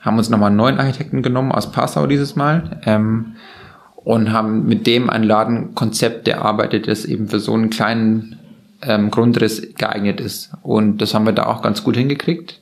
haben 0.00 0.16
uns 0.16 0.30
nochmal 0.30 0.48
einen 0.48 0.56
neuen 0.56 0.78
Architekten 0.78 1.22
genommen 1.22 1.52
aus 1.52 1.70
Passau 1.70 2.06
dieses 2.06 2.36
Mal 2.36 2.80
ähm, 2.86 3.36
und 3.96 4.32
haben 4.32 4.66
mit 4.66 4.86
dem 4.86 5.10
ein 5.10 5.22
Ladenkonzept 5.22 6.26
erarbeitet, 6.26 6.88
das 6.88 7.04
eben 7.04 7.28
für 7.28 7.38
so 7.38 7.52
einen 7.52 7.68
kleinen 7.68 8.38
ähm, 8.80 9.10
Grundriss 9.10 9.74
geeignet 9.76 10.20
ist. 10.20 10.52
Und 10.62 11.02
das 11.02 11.12
haben 11.12 11.26
wir 11.26 11.34
da 11.34 11.44
auch 11.46 11.60
ganz 11.60 11.84
gut 11.84 11.98
hingekriegt 11.98 12.60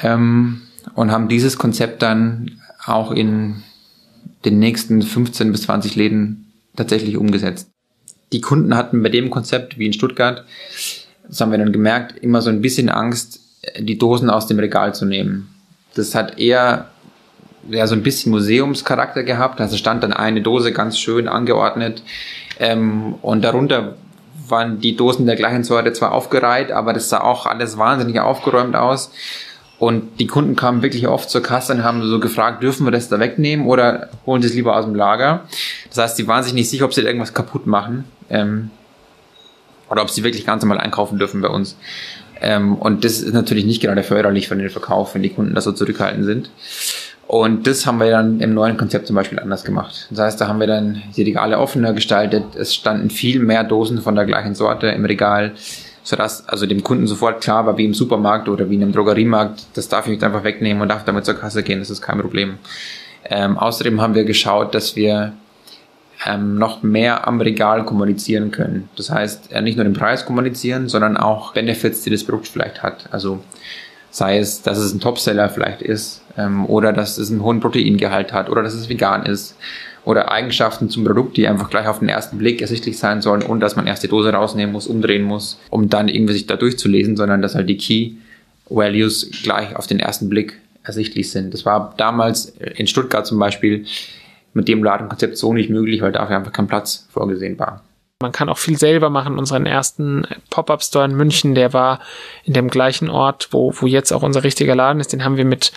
ähm, 0.00 0.62
und 0.94 1.10
haben 1.10 1.28
dieses 1.28 1.58
Konzept 1.58 2.02
dann 2.02 2.60
auch 2.84 3.10
in 3.10 3.62
den 4.44 4.58
nächsten 4.58 5.02
15 5.02 5.52
bis 5.52 5.62
20 5.62 5.96
Läden 5.96 6.52
tatsächlich 6.76 7.16
umgesetzt. 7.16 7.70
Die 8.32 8.40
Kunden 8.40 8.76
hatten 8.76 9.02
bei 9.02 9.08
dem 9.08 9.30
Konzept 9.30 9.78
wie 9.78 9.86
in 9.86 9.92
Stuttgart, 9.92 10.44
das 11.28 11.40
haben 11.40 11.50
wir 11.50 11.58
dann 11.58 11.72
gemerkt, 11.72 12.16
immer 12.18 12.42
so 12.42 12.50
ein 12.50 12.60
bisschen 12.60 12.88
Angst, 12.88 13.40
die 13.78 13.98
Dosen 13.98 14.30
aus 14.30 14.46
dem 14.46 14.58
Regal 14.58 14.94
zu 14.94 15.04
nehmen. 15.04 15.48
Das 15.94 16.14
hat 16.14 16.38
eher 16.38 16.90
ja, 17.68 17.86
so 17.86 17.94
ein 17.94 18.02
bisschen 18.02 18.32
Museumscharakter 18.32 19.24
gehabt. 19.24 19.60
Also 19.60 19.76
stand 19.76 20.02
dann 20.02 20.12
eine 20.12 20.42
Dose 20.42 20.72
ganz 20.72 20.98
schön 20.98 21.28
angeordnet 21.28 22.02
ähm, 22.58 23.14
und 23.22 23.42
darunter 23.42 23.96
waren 24.48 24.80
die 24.80 24.96
Dosen 24.96 25.26
der 25.26 25.36
gleichen 25.36 25.64
Sorte 25.64 25.92
zwar 25.92 26.12
aufgereiht, 26.12 26.70
aber 26.70 26.92
das 26.92 27.08
sah 27.08 27.20
auch 27.20 27.46
alles 27.46 27.78
wahnsinnig 27.78 28.20
aufgeräumt 28.20 28.76
aus. 28.76 29.10
Und 29.78 30.18
die 30.18 30.26
Kunden 30.26 30.56
kamen 30.56 30.82
wirklich 30.82 31.06
oft 31.06 31.28
zur 31.28 31.42
Kasse 31.42 31.74
und 31.74 31.84
haben 31.84 32.02
so 32.02 32.18
gefragt, 32.18 32.62
dürfen 32.62 32.86
wir 32.86 32.90
das 32.90 33.08
da 33.08 33.20
wegnehmen 33.20 33.66
oder 33.66 34.08
holen 34.24 34.40
sie 34.40 34.48
es 34.48 34.54
lieber 34.54 34.76
aus 34.76 34.86
dem 34.86 34.94
Lager? 34.94 35.44
Das 35.88 35.98
heißt, 35.98 36.16
sie 36.16 36.26
waren 36.26 36.42
sich 36.42 36.54
nicht 36.54 36.70
sicher, 36.70 36.86
ob 36.86 36.94
sie 36.94 37.02
irgendwas 37.02 37.34
kaputt 37.34 37.66
machen 37.66 38.04
ähm, 38.30 38.70
oder 39.90 40.02
ob 40.02 40.10
sie 40.10 40.24
wirklich 40.24 40.46
ganz 40.46 40.62
normal 40.62 40.78
einkaufen 40.78 41.18
dürfen 41.18 41.42
bei 41.42 41.48
uns. 41.48 41.76
Ähm, 42.40 42.76
und 42.76 43.04
das 43.04 43.20
ist 43.20 43.34
natürlich 43.34 43.66
nicht 43.66 43.82
gerade 43.82 44.02
förderlich 44.02 44.48
für 44.48 44.56
den 44.56 44.70
Verkauf, 44.70 45.14
wenn 45.14 45.22
die 45.22 45.30
Kunden 45.30 45.54
da 45.54 45.60
so 45.60 45.72
zurückhaltend 45.72 46.24
sind. 46.24 46.50
Und 47.26 47.66
das 47.66 47.86
haben 47.86 47.98
wir 47.98 48.10
dann 48.10 48.40
im 48.40 48.54
neuen 48.54 48.76
Konzept 48.76 49.08
zum 49.08 49.16
Beispiel 49.16 49.40
anders 49.40 49.64
gemacht. 49.64 50.06
Das 50.10 50.20
heißt, 50.20 50.40
da 50.40 50.48
haben 50.48 50.60
wir 50.60 50.68
dann 50.68 51.02
die 51.16 51.22
Regale 51.22 51.58
offener 51.58 51.92
gestaltet. 51.92 52.44
Es 52.54 52.74
standen 52.74 53.10
viel 53.10 53.40
mehr 53.40 53.64
Dosen 53.64 54.00
von 54.00 54.14
der 54.14 54.26
gleichen 54.26 54.54
Sorte 54.54 54.88
im 54.88 55.04
Regal 55.04 55.52
sodass 56.06 56.48
also 56.48 56.66
dem 56.66 56.84
Kunden 56.84 57.08
sofort 57.08 57.42
klar 57.42 57.66
war, 57.66 57.76
wie 57.78 57.84
im 57.84 57.92
Supermarkt 57.92 58.48
oder 58.48 58.70
wie 58.70 58.76
in 58.76 58.82
einem 58.82 58.92
Drogeriemarkt, 58.92 59.66
das 59.74 59.88
darf 59.88 60.06
ich 60.06 60.12
nicht 60.12 60.22
einfach 60.22 60.44
wegnehmen 60.44 60.80
und 60.80 60.88
darf 60.88 61.04
damit 61.04 61.24
zur 61.24 61.34
Kasse 61.34 61.64
gehen, 61.64 61.80
das 61.80 61.90
ist 61.90 62.00
kein 62.00 62.20
Problem. 62.20 62.58
Ähm, 63.24 63.58
außerdem 63.58 64.00
haben 64.00 64.14
wir 64.14 64.22
geschaut, 64.22 64.72
dass 64.72 64.94
wir 64.94 65.32
ähm, 66.24 66.58
noch 66.58 66.84
mehr 66.84 67.26
am 67.26 67.40
Regal 67.40 67.84
kommunizieren 67.84 68.52
können. 68.52 68.88
Das 68.94 69.10
heißt, 69.10 69.50
äh, 69.50 69.60
nicht 69.62 69.74
nur 69.74 69.82
den 69.82 69.94
Preis 69.94 70.24
kommunizieren, 70.24 70.88
sondern 70.88 71.16
auch 71.16 71.54
Benefits, 71.54 72.02
die 72.02 72.10
das 72.10 72.22
Produkt 72.22 72.46
vielleicht 72.46 72.84
hat. 72.84 73.08
Also 73.10 73.42
sei 74.12 74.38
es, 74.38 74.62
dass 74.62 74.78
es 74.78 74.94
ein 74.94 75.00
Topseller 75.00 75.48
vielleicht 75.48 75.82
ist 75.82 76.22
ähm, 76.38 76.66
oder 76.66 76.92
dass 76.92 77.18
es 77.18 77.32
einen 77.32 77.42
hohen 77.42 77.58
Proteingehalt 77.58 78.32
hat 78.32 78.48
oder 78.48 78.62
dass 78.62 78.74
es 78.74 78.88
vegan 78.88 79.26
ist 79.26 79.56
oder 80.06 80.30
Eigenschaften 80.30 80.88
zum 80.88 81.04
Produkt, 81.04 81.36
die 81.36 81.48
einfach 81.48 81.68
gleich 81.68 81.88
auf 81.88 81.98
den 81.98 82.08
ersten 82.08 82.38
Blick 82.38 82.62
ersichtlich 82.62 82.96
sein 82.96 83.20
sollen 83.20 83.42
und 83.42 83.58
dass 83.58 83.74
man 83.74 83.88
erst 83.88 84.04
die 84.04 84.08
Dose 84.08 84.32
rausnehmen 84.32 84.72
muss, 84.72 84.86
umdrehen 84.86 85.24
muss, 85.24 85.58
um 85.68 85.90
dann 85.90 86.08
irgendwie 86.08 86.32
sich 86.32 86.46
da 86.46 86.54
durchzulesen, 86.56 87.16
sondern 87.16 87.42
dass 87.42 87.56
halt 87.56 87.68
die 87.68 87.76
Key 87.76 88.12
Values 88.70 89.28
gleich 89.42 89.74
auf 89.74 89.88
den 89.88 89.98
ersten 89.98 90.28
Blick 90.28 90.60
ersichtlich 90.84 91.32
sind. 91.32 91.52
Das 91.52 91.66
war 91.66 91.92
damals 91.96 92.46
in 92.76 92.86
Stuttgart 92.86 93.26
zum 93.26 93.40
Beispiel 93.40 93.84
mit 94.54 94.68
dem 94.68 94.84
Ladenkonzept 94.84 95.36
so 95.36 95.52
nicht 95.52 95.70
möglich, 95.70 96.00
weil 96.02 96.12
dafür 96.12 96.36
einfach 96.36 96.52
kein 96.52 96.68
Platz 96.68 97.08
vorgesehen 97.10 97.58
war. 97.58 97.82
Man 98.22 98.32
kann 98.32 98.48
auch 98.48 98.58
viel 98.58 98.78
selber 98.78 99.10
machen. 99.10 99.38
Unseren 99.38 99.66
ersten 99.66 100.24
Pop-Up-Store 100.50 101.04
in 101.04 101.16
München, 101.16 101.56
der 101.56 101.72
war 101.72 102.00
in 102.44 102.54
dem 102.54 102.68
gleichen 102.68 103.10
Ort, 103.10 103.48
wo, 103.50 103.74
wo 103.76 103.86
jetzt 103.86 104.12
auch 104.12 104.22
unser 104.22 104.44
richtiger 104.44 104.76
Laden 104.76 105.00
ist. 105.00 105.12
Den 105.12 105.24
haben 105.24 105.36
wir 105.36 105.44
mit 105.44 105.72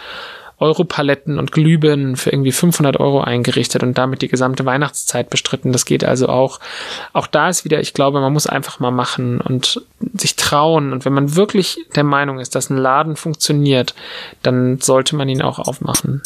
Europaletten 0.59 1.39
und 1.39 1.51
Glühbirnen 1.51 2.15
für 2.15 2.31
irgendwie 2.31 2.51
500 2.51 2.99
Euro 2.99 3.21
eingerichtet 3.21 3.83
und 3.83 3.97
damit 3.97 4.21
die 4.21 4.27
gesamte 4.27 4.65
Weihnachtszeit 4.65 5.29
bestritten. 5.29 5.71
Das 5.71 5.85
geht 5.85 6.03
also 6.03 6.27
auch. 6.27 6.59
Auch 7.13 7.27
da 7.27 7.49
ist 7.49 7.65
wieder, 7.65 7.79
ich 7.79 7.93
glaube, 7.93 8.19
man 8.19 8.33
muss 8.33 8.47
einfach 8.47 8.79
mal 8.79 8.91
machen 8.91 9.41
und 9.41 9.81
sich 10.13 10.35
trauen. 10.35 10.91
Und 10.91 11.05
wenn 11.05 11.13
man 11.13 11.35
wirklich 11.35 11.79
der 11.95 12.03
Meinung 12.03 12.39
ist, 12.39 12.55
dass 12.55 12.69
ein 12.69 12.77
Laden 12.77 13.15
funktioniert, 13.15 13.95
dann 14.43 14.79
sollte 14.79 15.15
man 15.15 15.29
ihn 15.29 15.41
auch 15.41 15.59
aufmachen. 15.59 16.21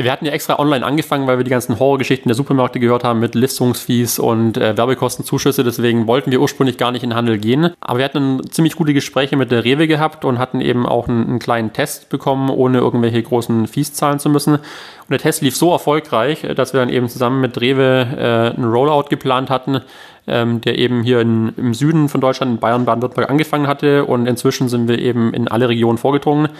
Wir 0.00 0.12
hatten 0.12 0.26
ja 0.26 0.32
extra 0.32 0.60
online 0.60 0.86
angefangen, 0.86 1.26
weil 1.26 1.38
wir 1.38 1.44
die 1.44 1.50
ganzen 1.50 1.76
Horrorgeschichten 1.76 2.28
der 2.28 2.36
Supermärkte 2.36 2.78
gehört 2.78 3.02
haben 3.02 3.18
mit 3.18 3.34
Listungsfees 3.34 4.20
und 4.20 4.56
äh, 4.56 4.76
Werbekostenzuschüsse. 4.76 5.64
Deswegen 5.64 6.06
wollten 6.06 6.30
wir 6.30 6.40
ursprünglich 6.40 6.78
gar 6.78 6.92
nicht 6.92 7.02
in 7.02 7.10
den 7.10 7.16
Handel 7.16 7.36
gehen. 7.38 7.72
Aber 7.80 7.98
wir 7.98 8.04
hatten 8.04 8.48
ziemlich 8.48 8.76
gute 8.76 8.94
Gespräche 8.94 9.36
mit 9.36 9.50
der 9.50 9.64
Rewe 9.64 9.88
gehabt 9.88 10.24
und 10.24 10.38
hatten 10.38 10.60
eben 10.60 10.86
auch 10.86 11.08
einen, 11.08 11.26
einen 11.26 11.38
kleinen 11.40 11.72
Test 11.72 12.10
bekommen, 12.10 12.48
ohne 12.48 12.78
irgendwelche 12.78 13.20
großen 13.20 13.66
Fees 13.66 13.92
zahlen 13.92 14.20
zu 14.20 14.30
müssen. 14.30 14.54
Und 14.54 15.10
der 15.10 15.18
Test 15.18 15.42
lief 15.42 15.56
so 15.56 15.72
erfolgreich, 15.72 16.46
dass 16.54 16.72
wir 16.72 16.78
dann 16.78 16.90
eben 16.90 17.08
zusammen 17.08 17.40
mit 17.40 17.60
Rewe 17.60 18.06
äh, 18.16 18.56
einen 18.56 18.70
Rollout 18.70 19.08
geplant 19.10 19.50
hatten, 19.50 19.80
ähm, 20.28 20.60
der 20.60 20.78
eben 20.78 21.02
hier 21.02 21.20
in, 21.20 21.52
im 21.56 21.74
Süden 21.74 22.08
von 22.08 22.20
Deutschland, 22.20 22.52
in 22.52 22.58
Bayern, 22.58 22.84
Baden-Württemberg 22.84 23.30
angefangen 23.30 23.66
hatte. 23.66 24.04
Und 24.04 24.28
inzwischen 24.28 24.68
sind 24.68 24.86
wir 24.86 25.00
eben 25.00 25.34
in 25.34 25.48
alle 25.48 25.68
Regionen 25.68 25.98
vorgedrungen. 25.98 26.50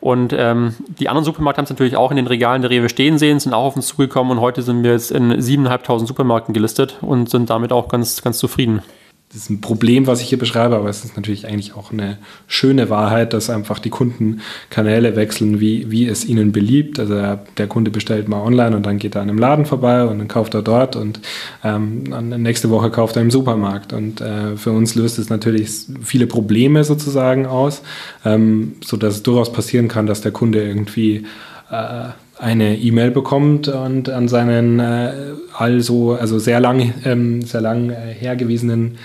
Und 0.00 0.32
ähm, 0.32 0.74
die 0.86 1.08
anderen 1.08 1.24
Supermärkte 1.24 1.58
haben 1.58 1.64
es 1.64 1.70
natürlich 1.70 1.96
auch 1.96 2.10
in 2.10 2.16
den 2.16 2.26
Regalen 2.26 2.62
der 2.62 2.70
Rewe 2.70 2.88
stehen 2.88 3.18
sehen, 3.18 3.40
sind 3.40 3.52
auch 3.52 3.64
auf 3.64 3.76
uns 3.76 3.88
zugekommen 3.88 4.32
und 4.32 4.40
heute 4.40 4.62
sind 4.62 4.84
wir 4.84 4.92
jetzt 4.92 5.10
in 5.10 5.32
7.500 5.32 6.06
Supermärkten 6.06 6.54
gelistet 6.54 6.98
und 7.00 7.28
sind 7.28 7.50
damit 7.50 7.72
auch 7.72 7.88
ganz, 7.88 8.22
ganz 8.22 8.38
zufrieden 8.38 8.82
das 9.30 9.42
ist 9.42 9.50
ein 9.50 9.60
Problem, 9.60 10.06
was 10.06 10.22
ich 10.22 10.28
hier 10.30 10.38
beschreibe, 10.38 10.76
aber 10.76 10.88
es 10.88 11.04
ist 11.04 11.16
natürlich 11.16 11.46
eigentlich 11.46 11.74
auch 11.74 11.92
eine 11.92 12.16
schöne 12.46 12.88
Wahrheit, 12.88 13.34
dass 13.34 13.50
einfach 13.50 13.78
die 13.78 13.90
Kunden 13.90 14.40
Kanäle 14.70 15.16
wechseln, 15.16 15.60
wie, 15.60 15.90
wie 15.90 16.06
es 16.06 16.24
ihnen 16.24 16.50
beliebt. 16.50 16.98
Also 16.98 17.38
der 17.58 17.66
Kunde 17.66 17.90
bestellt 17.90 18.26
mal 18.28 18.40
online 18.40 18.74
und 18.74 18.86
dann 18.86 18.98
geht 18.98 19.16
er 19.16 19.20
an 19.20 19.28
einem 19.28 19.38
Laden 19.38 19.66
vorbei 19.66 20.04
und 20.04 20.18
dann 20.18 20.28
kauft 20.28 20.54
er 20.54 20.62
dort 20.62 20.96
und 20.96 21.20
ähm, 21.62 22.04
nächste 22.42 22.70
Woche 22.70 22.90
kauft 22.90 23.16
er 23.16 23.22
im 23.22 23.30
Supermarkt. 23.30 23.92
Und 23.92 24.22
äh, 24.22 24.56
für 24.56 24.72
uns 24.72 24.94
löst 24.94 25.18
es 25.18 25.28
natürlich 25.28 25.68
viele 26.02 26.26
Probleme 26.26 26.82
sozusagen 26.84 27.44
aus, 27.44 27.82
ähm, 28.24 28.76
sodass 28.82 29.16
es 29.16 29.22
durchaus 29.22 29.52
passieren 29.52 29.88
kann, 29.88 30.06
dass 30.06 30.22
der 30.22 30.32
Kunde 30.32 30.62
irgendwie 30.62 31.26
äh, 31.70 32.08
eine 32.38 32.76
E-Mail 32.76 33.10
bekommt 33.10 33.68
und 33.68 34.08
an 34.08 34.28
seinen 34.28 34.80
äh, 34.80 35.12
also 35.52 36.12
also 36.12 36.38
sehr 36.38 36.60
lang 36.60 36.94
ähm, 37.04 37.42
sehr 37.42 37.60
lang 37.60 37.90
äh, 37.90 38.14
hergewiesenen 38.14 38.98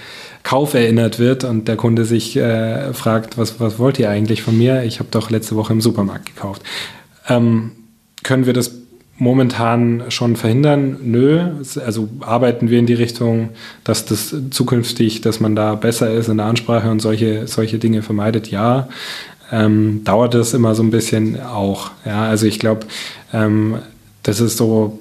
Kauf 0.44 0.74
erinnert 0.74 1.20
wird 1.20 1.44
und 1.44 1.68
der 1.68 1.76
Kunde 1.76 2.06
sich 2.06 2.36
äh, 2.36 2.94
fragt, 2.94 3.38
was 3.38 3.60
was 3.60 3.80
wollt 3.80 4.00
ihr 4.00 4.10
eigentlich 4.10 4.44
von 4.44 4.58
mir? 4.58 4.84
Ich 4.84 5.00
habe 5.00 5.10
doch 5.12 5.30
letzte 5.30 5.56
Woche 5.56 5.74
im 5.74 5.82
Supermarkt 5.82 6.28
gekauft. 6.28 6.62
Ähm, 7.28 7.72
können 8.24 8.46
wir 8.46 8.54
das 8.54 8.72
momentan 9.18 10.04
schon 10.10 10.36
verhindern? 10.36 10.98
Nö. 11.04 11.40
Also 11.86 12.10
arbeiten 12.22 12.70
wir 12.70 12.80
in 12.80 12.88
die 12.88 12.94
Richtung, 12.94 13.50
dass 13.84 14.06
das 14.06 14.36
zukünftig, 14.50 15.22
dass 15.22 15.40
man 15.40 15.56
da 15.56 15.76
besser 15.76 16.12
ist 16.12 16.30
in 16.30 16.38
der 16.38 16.48
Ansprache 16.48 16.90
und 16.90 17.00
solche, 17.00 17.48
solche 17.48 17.80
Dinge 17.80 18.02
vermeidet? 18.02 18.50
Ja 18.50 18.90
ähm, 19.52 20.04
dauert 20.04 20.36
es 20.36 20.54
immer 20.54 20.76
so 20.76 20.84
ein 20.84 20.92
bisschen 20.92 21.42
auch. 21.42 21.92
Ja, 22.06 22.24
also 22.24 22.46
ich 22.46 22.60
glaube, 22.60 22.86
ähm, 23.34 23.78
das 24.24 24.40
ist 24.40 24.58
so, 24.58 25.00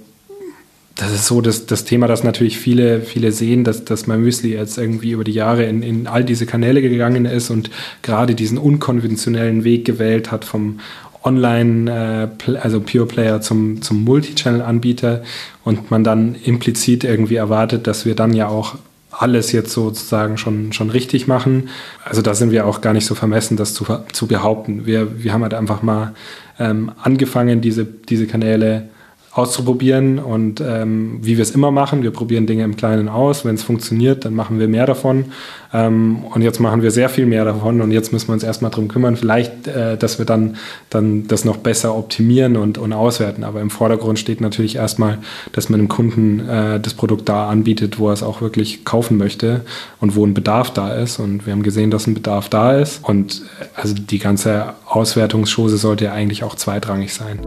das 0.94 1.12
ist 1.12 1.26
so 1.26 1.40
das, 1.40 1.66
das 1.66 1.84
Thema, 1.84 2.06
das 2.06 2.24
natürlich 2.24 2.58
viele, 2.58 3.00
viele 3.00 3.32
sehen, 3.32 3.64
dass, 3.64 3.84
dass 3.84 4.06
mein 4.06 4.20
Müsli 4.20 4.52
jetzt 4.52 4.78
irgendwie 4.78 5.12
über 5.12 5.24
die 5.24 5.32
Jahre 5.32 5.64
in, 5.64 5.82
in 5.82 6.06
all 6.06 6.24
diese 6.24 6.46
Kanäle 6.46 6.82
gegangen 6.82 7.24
ist 7.24 7.50
und 7.50 7.70
gerade 8.02 8.34
diesen 8.34 8.58
unkonventionellen 8.58 9.64
Weg 9.64 9.84
gewählt 9.84 10.30
hat 10.30 10.44
vom 10.44 10.80
Online, 11.24 12.30
äh, 12.46 12.56
also 12.56 12.80
Pure 12.80 13.06
Player 13.06 13.40
zum, 13.40 13.80
zum 13.80 14.04
Multichannel-Anbieter 14.04 15.22
und 15.64 15.90
man 15.90 16.04
dann 16.04 16.34
implizit 16.34 17.04
irgendwie 17.04 17.36
erwartet, 17.36 17.86
dass 17.86 18.04
wir 18.04 18.14
dann 18.14 18.34
ja 18.34 18.48
auch 18.48 18.76
alles 19.12 19.52
jetzt 19.52 19.72
sozusagen 19.72 20.38
schon, 20.38 20.72
schon 20.72 20.90
richtig 20.90 21.26
machen. 21.26 21.68
Also 22.04 22.22
da 22.22 22.34
sind 22.34 22.50
wir 22.50 22.66
auch 22.66 22.80
gar 22.80 22.92
nicht 22.92 23.06
so 23.06 23.14
vermessen, 23.14 23.56
das 23.56 23.74
zu, 23.74 23.84
zu 24.12 24.26
behaupten. 24.26 24.86
Wir, 24.86 25.22
wir 25.22 25.32
haben 25.32 25.42
halt 25.42 25.54
einfach 25.54 25.82
mal 25.82 26.14
ähm, 26.58 26.92
angefangen, 27.02 27.60
diese, 27.60 27.84
diese 27.84 28.26
Kanäle 28.26 28.88
auszuprobieren 29.32 30.18
und 30.18 30.60
ähm, 30.60 31.18
wie 31.22 31.38
wir 31.38 31.42
es 31.42 31.52
immer 31.52 31.70
machen, 31.70 32.02
wir 32.02 32.10
probieren 32.10 32.46
Dinge 32.46 32.64
im 32.64 32.76
Kleinen 32.76 33.08
aus. 33.08 33.46
Wenn 33.46 33.54
es 33.54 33.62
funktioniert, 33.62 34.26
dann 34.26 34.34
machen 34.34 34.58
wir 34.58 34.68
mehr 34.68 34.84
davon. 34.84 35.26
Ähm, 35.72 36.24
und 36.34 36.42
jetzt 36.42 36.60
machen 36.60 36.82
wir 36.82 36.90
sehr 36.90 37.08
viel 37.08 37.24
mehr 37.24 37.46
davon 37.46 37.80
und 37.80 37.92
jetzt 37.92 38.12
müssen 38.12 38.28
wir 38.28 38.34
uns 38.34 38.42
erstmal 38.42 38.70
darum 38.70 38.88
kümmern, 38.88 39.16
vielleicht, 39.16 39.68
äh, 39.68 39.96
dass 39.96 40.18
wir 40.18 40.26
dann, 40.26 40.56
dann 40.90 41.28
das 41.28 41.46
noch 41.46 41.56
besser 41.56 41.96
optimieren 41.96 42.58
und, 42.58 42.76
und 42.76 42.92
auswerten. 42.92 43.42
Aber 43.42 43.62
im 43.62 43.70
Vordergrund 43.70 44.18
steht 44.18 44.42
natürlich 44.42 44.76
erstmal, 44.76 45.16
dass 45.52 45.70
man 45.70 45.80
dem 45.80 45.88
Kunden 45.88 46.46
äh, 46.46 46.78
das 46.78 46.92
Produkt 46.92 47.26
da 47.30 47.48
anbietet, 47.48 47.98
wo 47.98 48.08
er 48.08 48.12
es 48.12 48.22
auch 48.22 48.42
wirklich 48.42 48.84
kaufen 48.84 49.16
möchte 49.16 49.62
und 49.98 50.14
wo 50.14 50.26
ein 50.26 50.34
Bedarf 50.34 50.74
da 50.74 50.92
ist. 50.92 51.18
Und 51.18 51.46
wir 51.46 51.54
haben 51.54 51.62
gesehen, 51.62 51.90
dass 51.90 52.06
ein 52.06 52.12
Bedarf 52.12 52.50
da 52.50 52.78
ist. 52.78 53.02
Und 53.02 53.40
äh, 53.60 53.64
also 53.80 53.94
die 53.94 54.18
ganze 54.18 54.74
Auswertungsschose 54.84 55.78
sollte 55.78 56.04
ja 56.04 56.12
eigentlich 56.12 56.44
auch 56.44 56.54
zweitrangig 56.54 57.14
sein. 57.14 57.40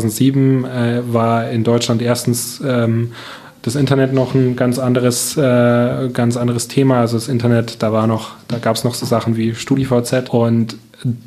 2007 0.00 0.64
äh, 0.64 1.02
war 1.12 1.50
in 1.50 1.64
Deutschland 1.64 2.02
erstens 2.02 2.62
ähm, 2.64 3.12
das 3.62 3.74
Internet 3.74 4.12
noch 4.12 4.34
ein 4.34 4.54
ganz 4.54 4.78
anderes, 4.78 5.36
äh, 5.36 6.08
ganz 6.12 6.36
anderes 6.36 6.68
Thema. 6.68 7.00
Also 7.00 7.16
das 7.16 7.28
Internet, 7.28 7.82
da 7.82 7.92
war 7.92 8.06
noch, 8.06 8.32
da 8.46 8.58
gab 8.58 8.76
es 8.76 8.84
noch 8.84 8.94
so 8.94 9.06
Sachen 9.06 9.36
wie 9.36 9.54
StudiVZ 9.54 10.30
und 10.30 10.76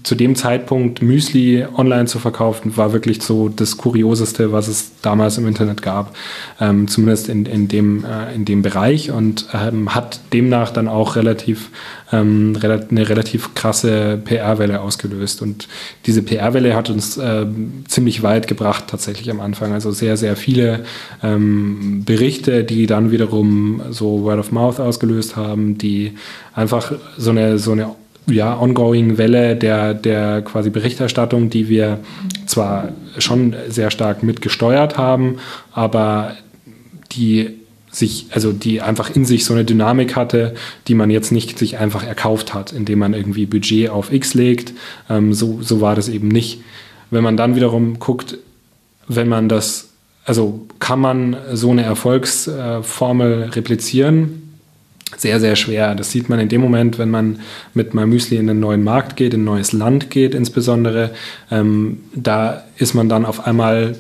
zu 0.03 0.15
dem 0.15 0.35
Zeitpunkt 0.35 1.01
Müsli 1.01 1.65
online 1.75 2.05
zu 2.05 2.17
verkaufen, 2.17 2.75
war 2.75 2.91
wirklich 2.91 3.21
so 3.21 3.49
das 3.49 3.77
Kurioseste, 3.77 4.51
was 4.51 4.67
es 4.67 4.91
damals 5.01 5.37
im 5.37 5.47
Internet 5.47 5.81
gab, 5.81 6.15
ähm, 6.59 6.87
zumindest 6.87 7.29
in, 7.29 7.45
in, 7.45 7.67
dem, 7.67 8.03
äh, 8.03 8.33
in 8.33 8.45
dem 8.45 8.63
Bereich 8.63 9.11
und 9.11 9.45
ähm, 9.53 9.93
hat 9.93 10.21
demnach 10.33 10.71
dann 10.71 10.87
auch 10.87 11.15
relativ 11.15 11.69
ähm, 12.11 12.57
eine 12.61 13.09
relativ 13.09 13.53
krasse 13.53 14.19
PR-Welle 14.23 14.81
ausgelöst. 14.81 15.41
Und 15.41 15.67
diese 16.05 16.23
PR-Welle 16.23 16.75
hat 16.75 16.89
uns 16.89 17.17
äh, 17.17 17.45
ziemlich 17.87 18.23
weit 18.23 18.47
gebracht 18.47 18.85
tatsächlich 18.87 19.29
am 19.29 19.39
Anfang. 19.39 19.73
Also 19.73 19.91
sehr, 19.91 20.17
sehr 20.17 20.35
viele 20.35 20.83
ähm, 21.21 22.03
Berichte, 22.05 22.63
die 22.63 22.87
dann 22.87 23.11
wiederum 23.11 23.81
so 23.91 24.23
Word 24.23 24.39
of 24.39 24.51
Mouth 24.51 24.79
ausgelöst 24.79 25.35
haben, 25.35 25.77
die 25.77 26.13
einfach 26.55 26.91
so 27.17 27.29
eine, 27.29 27.59
so 27.59 27.73
eine 27.73 27.95
ja, 28.29 28.59
ongoing 28.59 29.17
Welle 29.17 29.55
der, 29.55 29.93
der 29.93 30.41
quasi 30.41 30.69
Berichterstattung, 30.69 31.49
die 31.49 31.69
wir 31.69 31.99
zwar 32.45 32.89
schon 33.17 33.55
sehr 33.67 33.91
stark 33.91 34.23
mitgesteuert 34.23 34.97
haben, 34.97 35.37
aber 35.71 36.35
die 37.11 37.59
sich, 37.91 38.27
also 38.31 38.51
die 38.51 38.81
einfach 38.81 39.15
in 39.15 39.25
sich 39.25 39.45
so 39.45 39.53
eine 39.53 39.65
Dynamik 39.65 40.15
hatte, 40.15 40.53
die 40.87 40.93
man 40.93 41.09
jetzt 41.09 41.31
nicht 41.31 41.57
sich 41.57 41.77
einfach 41.77 42.05
erkauft 42.05 42.53
hat, 42.53 42.71
indem 42.71 42.99
man 42.99 43.13
irgendwie 43.13 43.45
Budget 43.45 43.89
auf 43.89 44.11
X 44.11 44.33
legt. 44.33 44.73
Ähm, 45.09 45.33
so, 45.33 45.59
so 45.61 45.81
war 45.81 45.95
das 45.95 46.07
eben 46.07 46.27
nicht. 46.27 46.61
Wenn 47.09 47.23
man 47.23 47.37
dann 47.37 47.55
wiederum 47.55 47.99
guckt, 47.99 48.37
wenn 49.07 49.27
man 49.27 49.49
das, 49.49 49.89
also 50.23 50.67
kann 50.77 50.99
man 50.99 51.35
so 51.53 51.71
eine 51.71 51.83
Erfolgsformel 51.83 53.49
replizieren? 53.55 54.48
Sehr, 55.17 55.39
sehr 55.39 55.55
schwer. 55.55 55.95
Das 55.95 56.11
sieht 56.11 56.29
man 56.29 56.39
in 56.39 56.49
dem 56.49 56.61
Moment, 56.61 56.99
wenn 56.99 57.09
man 57.09 57.39
mit 57.73 57.93
MyMüsli 57.93 58.37
in 58.37 58.49
einen 58.49 58.59
neuen 58.59 58.83
Markt 58.83 59.15
geht, 59.15 59.33
in 59.33 59.41
ein 59.41 59.45
neues 59.45 59.73
Land 59.73 60.09
geht 60.09 60.35
insbesondere. 60.35 61.11
Ähm, 61.49 62.01
da 62.13 62.63
ist 62.77 62.93
man 62.93 63.09
dann 63.09 63.25
auf 63.25 63.45
einmal 63.45 63.95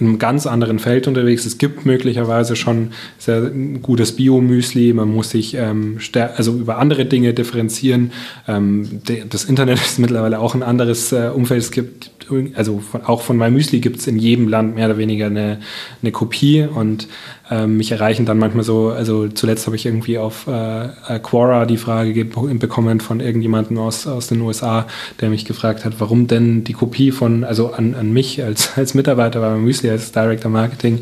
in 0.00 0.06
einem 0.06 0.18
ganz 0.18 0.46
anderen 0.46 0.78
Feld 0.78 1.08
unterwegs. 1.08 1.44
Es 1.44 1.58
gibt 1.58 1.86
möglicherweise 1.86 2.56
schon 2.56 2.92
sehr 3.18 3.50
gutes 3.82 4.14
Bio-Müsli. 4.16 4.92
Man 4.92 5.12
muss 5.12 5.30
sich 5.30 5.54
ähm, 5.54 5.98
also 6.36 6.52
über 6.52 6.78
andere 6.78 7.04
Dinge 7.04 7.34
differenzieren. 7.34 8.12
Ähm, 8.46 9.00
das 9.28 9.44
Internet 9.44 9.78
ist 9.84 9.98
mittlerweile 9.98 10.38
auch 10.40 10.54
ein 10.54 10.62
anderes 10.62 11.12
äh, 11.12 11.30
Umfeld. 11.34 11.62
Es 11.62 11.70
gibt 11.70 12.10
also 12.54 12.78
von, 12.78 13.04
auch 13.04 13.22
von 13.22 13.36
MyMüsli 13.36 13.80
gibt 13.80 13.98
es 13.98 14.06
in 14.06 14.18
jedem 14.18 14.48
Land 14.48 14.74
mehr 14.74 14.86
oder 14.86 14.98
weniger 14.98 15.26
eine, 15.26 15.58
eine 16.02 16.12
Kopie 16.12 16.62
und 16.62 17.08
ähm, 17.50 17.78
mich 17.78 17.92
erreichen 17.92 18.26
dann 18.26 18.38
manchmal 18.38 18.64
so, 18.64 18.90
also 18.90 19.28
zuletzt 19.28 19.66
habe 19.66 19.76
ich 19.76 19.86
irgendwie 19.86 20.18
auf 20.18 20.46
äh, 20.46 21.18
Quora 21.22 21.64
die 21.64 21.78
Frage 21.78 22.24
bekommen 22.24 23.00
von 23.00 23.20
irgendjemandem 23.20 23.78
aus, 23.78 24.06
aus 24.06 24.28
den 24.28 24.40
USA, 24.42 24.86
der 25.20 25.30
mich 25.30 25.44
gefragt 25.44 25.84
hat, 25.84 25.94
warum 25.98 26.26
denn 26.26 26.64
die 26.64 26.74
Kopie 26.74 27.10
von, 27.10 27.44
also 27.44 27.72
an, 27.72 27.94
an 27.94 28.12
mich 28.12 28.42
als, 28.42 28.72
als 28.76 28.94
Mitarbeiter 28.94 29.40
bei 29.40 29.56
Müsli, 29.56 29.90
als 29.90 30.12
Director 30.12 30.50
Marketing, 30.50 31.00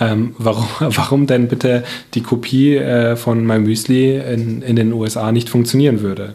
ähm, 0.00 0.34
warum, 0.38 0.66
warum 0.78 1.26
denn 1.26 1.48
bitte 1.48 1.84
die 2.14 2.22
Kopie 2.22 2.76
äh, 2.76 3.16
von 3.16 3.44
MyMüsli 3.44 4.18
in, 4.18 4.62
in 4.62 4.76
den 4.76 4.92
USA 4.92 5.32
nicht 5.32 5.48
funktionieren 5.48 6.00
würde. 6.00 6.34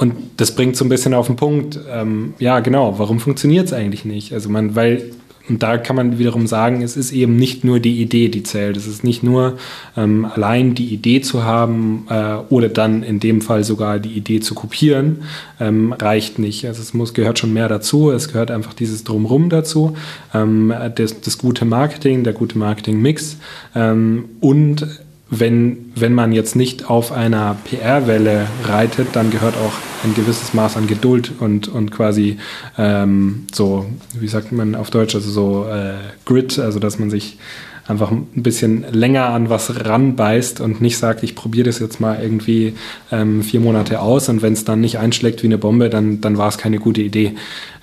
Und 0.00 0.14
das 0.38 0.54
bringt 0.54 0.76
so 0.76 0.84
ein 0.86 0.88
bisschen 0.88 1.12
auf 1.12 1.26
den 1.26 1.36
Punkt, 1.36 1.78
ähm, 1.92 2.32
ja 2.38 2.60
genau, 2.60 2.98
warum 2.98 3.20
funktioniert 3.20 3.66
es 3.66 3.74
eigentlich 3.74 4.06
nicht? 4.06 4.32
Also 4.32 4.48
man, 4.48 4.74
weil 4.74 5.12
und 5.46 5.62
da 5.62 5.76
kann 5.76 5.96
man 5.96 6.18
wiederum 6.18 6.46
sagen, 6.46 6.80
es 6.80 6.96
ist 6.96 7.12
eben 7.12 7.36
nicht 7.36 7.64
nur 7.64 7.80
die 7.80 8.00
Idee, 8.00 8.28
die 8.28 8.42
zählt. 8.44 8.76
Es 8.76 8.86
ist 8.86 9.04
nicht 9.04 9.22
nur 9.22 9.58
ähm, 9.96 10.24
allein 10.24 10.74
die 10.74 10.86
Idee 10.86 11.20
zu 11.20 11.44
haben 11.44 12.06
äh, 12.08 12.36
oder 12.48 12.68
dann 12.68 13.02
in 13.02 13.20
dem 13.20 13.40
Fall 13.40 13.64
sogar 13.64 13.98
die 13.98 14.10
Idee 14.10 14.40
zu 14.40 14.54
kopieren, 14.54 15.24
ähm, 15.58 15.92
reicht 15.92 16.38
nicht. 16.38 16.66
Also 16.66 16.80
es 16.80 16.94
muss, 16.94 17.12
gehört 17.12 17.38
schon 17.38 17.52
mehr 17.52 17.68
dazu. 17.68 18.10
Es 18.10 18.28
gehört 18.28 18.50
einfach 18.50 18.72
dieses 18.72 19.04
Drumrum 19.04 19.50
dazu, 19.50 19.96
ähm, 20.32 20.72
das, 20.94 21.20
das, 21.20 21.36
gute 21.36 21.64
Marketing, 21.64 22.22
der 22.22 22.32
gute 22.32 22.56
Marketing-Mix 22.56 23.36
ähm, 23.74 24.26
und 24.40 24.86
wenn, 25.30 25.92
wenn 25.94 26.12
man 26.12 26.32
jetzt 26.32 26.56
nicht 26.56 26.90
auf 26.90 27.12
einer 27.12 27.56
PR-Welle 27.64 28.48
reitet, 28.64 29.08
dann 29.12 29.30
gehört 29.30 29.56
auch 29.56 29.72
ein 30.04 30.14
gewisses 30.14 30.54
Maß 30.54 30.76
an 30.76 30.88
Geduld 30.88 31.32
und, 31.38 31.68
und 31.68 31.92
quasi 31.92 32.38
ähm, 32.76 33.46
so, 33.52 33.86
wie 34.18 34.28
sagt 34.28 34.50
man 34.50 34.74
auf 34.74 34.90
Deutsch, 34.90 35.14
also 35.14 35.30
so 35.30 35.66
äh, 35.70 35.94
Grit, 36.24 36.58
also 36.58 36.80
dass 36.80 36.98
man 36.98 37.10
sich 37.10 37.38
einfach 37.86 38.10
ein 38.10 38.28
bisschen 38.34 38.84
länger 38.92 39.26
an 39.26 39.50
was 39.50 39.84
ranbeißt 39.84 40.60
und 40.60 40.80
nicht 40.80 40.96
sagt, 40.96 41.22
ich 41.22 41.34
probiere 41.34 41.66
das 41.66 41.80
jetzt 41.80 42.00
mal 42.00 42.20
irgendwie 42.22 42.74
ähm, 43.10 43.42
vier 43.42 43.60
Monate 43.60 44.00
aus 44.00 44.28
und 44.28 44.42
wenn 44.42 44.52
es 44.52 44.64
dann 44.64 44.80
nicht 44.80 44.98
einschlägt 44.98 45.42
wie 45.42 45.48
eine 45.48 45.58
Bombe, 45.58 45.90
dann, 45.90 46.20
dann 46.20 46.38
war 46.38 46.48
es 46.48 46.58
keine 46.58 46.78
gute 46.78 47.02
Idee. 47.02 47.34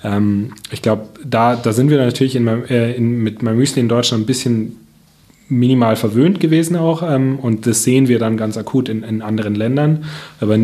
Ähm, 0.02 0.52
ich 0.70 0.82
glaube, 0.82 1.08
da, 1.24 1.56
da 1.56 1.72
sind 1.72 1.90
wir 1.90 1.98
natürlich 1.98 2.36
in, 2.36 2.46
äh, 2.46 2.92
in, 2.92 3.22
mit 3.22 3.42
meinem 3.42 3.58
Müsli 3.58 3.80
in 3.80 3.88
Deutschland 3.88 4.24
ein 4.24 4.26
bisschen 4.26 4.76
minimal 5.48 5.96
verwöhnt 5.96 6.40
gewesen 6.40 6.76
auch 6.76 7.02
ähm, 7.02 7.38
und 7.38 7.66
das 7.66 7.82
sehen 7.82 8.08
wir 8.08 8.18
dann 8.18 8.36
ganz 8.36 8.56
akut 8.56 8.88
in, 8.88 9.02
in 9.02 9.22
anderen 9.22 9.54
Ländern. 9.54 10.04
Aber 10.40 10.58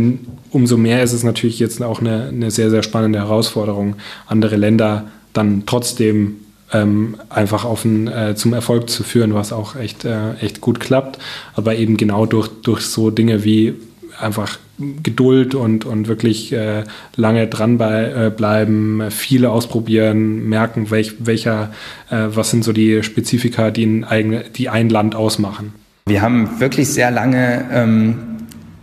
umso 0.50 0.76
mehr 0.76 1.02
ist 1.02 1.12
es 1.12 1.22
natürlich 1.22 1.58
jetzt 1.58 1.82
auch 1.82 2.00
eine, 2.00 2.28
eine 2.28 2.50
sehr, 2.50 2.70
sehr 2.70 2.82
spannende 2.82 3.18
Herausforderung, 3.18 3.96
andere 4.26 4.56
Länder 4.56 5.08
dann 5.32 5.64
trotzdem 5.66 6.36
ähm, 6.72 7.16
einfach 7.28 7.64
auf 7.64 7.84
ein, 7.84 8.08
äh, 8.08 8.34
zum 8.34 8.52
Erfolg 8.52 8.90
zu 8.90 9.04
führen, 9.04 9.34
was 9.34 9.52
auch 9.52 9.76
echt, 9.76 10.04
äh, 10.04 10.34
echt 10.34 10.60
gut 10.60 10.80
klappt. 10.80 11.18
Aber 11.54 11.76
eben 11.76 11.96
genau 11.96 12.26
durch, 12.26 12.48
durch 12.62 12.82
so 12.82 13.10
Dinge 13.10 13.44
wie 13.44 13.74
einfach 14.20 14.58
Geduld 15.02 15.54
und, 15.54 15.84
und 15.84 16.08
wirklich 16.08 16.52
äh, 16.52 16.84
lange 17.14 17.46
dran 17.46 17.78
bei, 17.78 18.32
äh, 18.40 19.10
viele 19.10 19.50
ausprobieren, 19.50 20.48
merken, 20.48 20.90
welch, 20.90 21.14
welcher, 21.20 21.72
äh, 22.10 22.26
was 22.28 22.50
sind 22.50 22.64
so 22.64 22.72
die 22.72 23.02
Spezifika, 23.02 23.70
die 23.70 23.86
ein, 23.86 24.04
eigene, 24.04 24.44
die 24.56 24.68
ein 24.68 24.88
Land 24.88 25.14
ausmachen. 25.14 25.74
Wir 26.06 26.22
haben 26.22 26.60
wirklich 26.60 26.88
sehr 26.88 27.10
lange 27.10 27.64
ähm, 27.72 28.16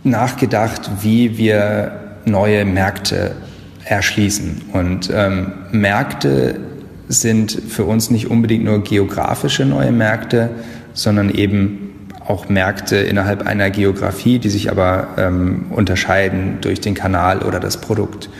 nachgedacht, 0.02 0.90
wie 1.02 1.36
wir 1.36 1.92
neue 2.24 2.64
Märkte 2.64 3.36
erschließen. 3.84 4.62
Und 4.72 5.10
ähm, 5.12 5.52
Märkte 5.72 6.58
sind 7.08 7.52
für 7.52 7.84
uns 7.84 8.10
nicht 8.10 8.30
unbedingt 8.30 8.64
nur 8.64 8.82
geografische 8.82 9.64
neue 9.64 9.92
Märkte, 9.92 10.50
sondern 10.94 11.30
eben 11.30 11.81
auch 12.32 12.48
Märkte 12.48 12.96
innerhalb 12.96 13.46
einer 13.46 13.70
Geografie, 13.70 14.38
die 14.38 14.48
sich 14.48 14.70
aber 14.70 15.08
ähm, 15.18 15.66
unterscheiden 15.70 16.58
durch 16.62 16.80
den 16.80 16.94
Kanal 16.94 17.42
oder 17.42 17.60
das 17.60 17.76
Produkt. 17.76 18.30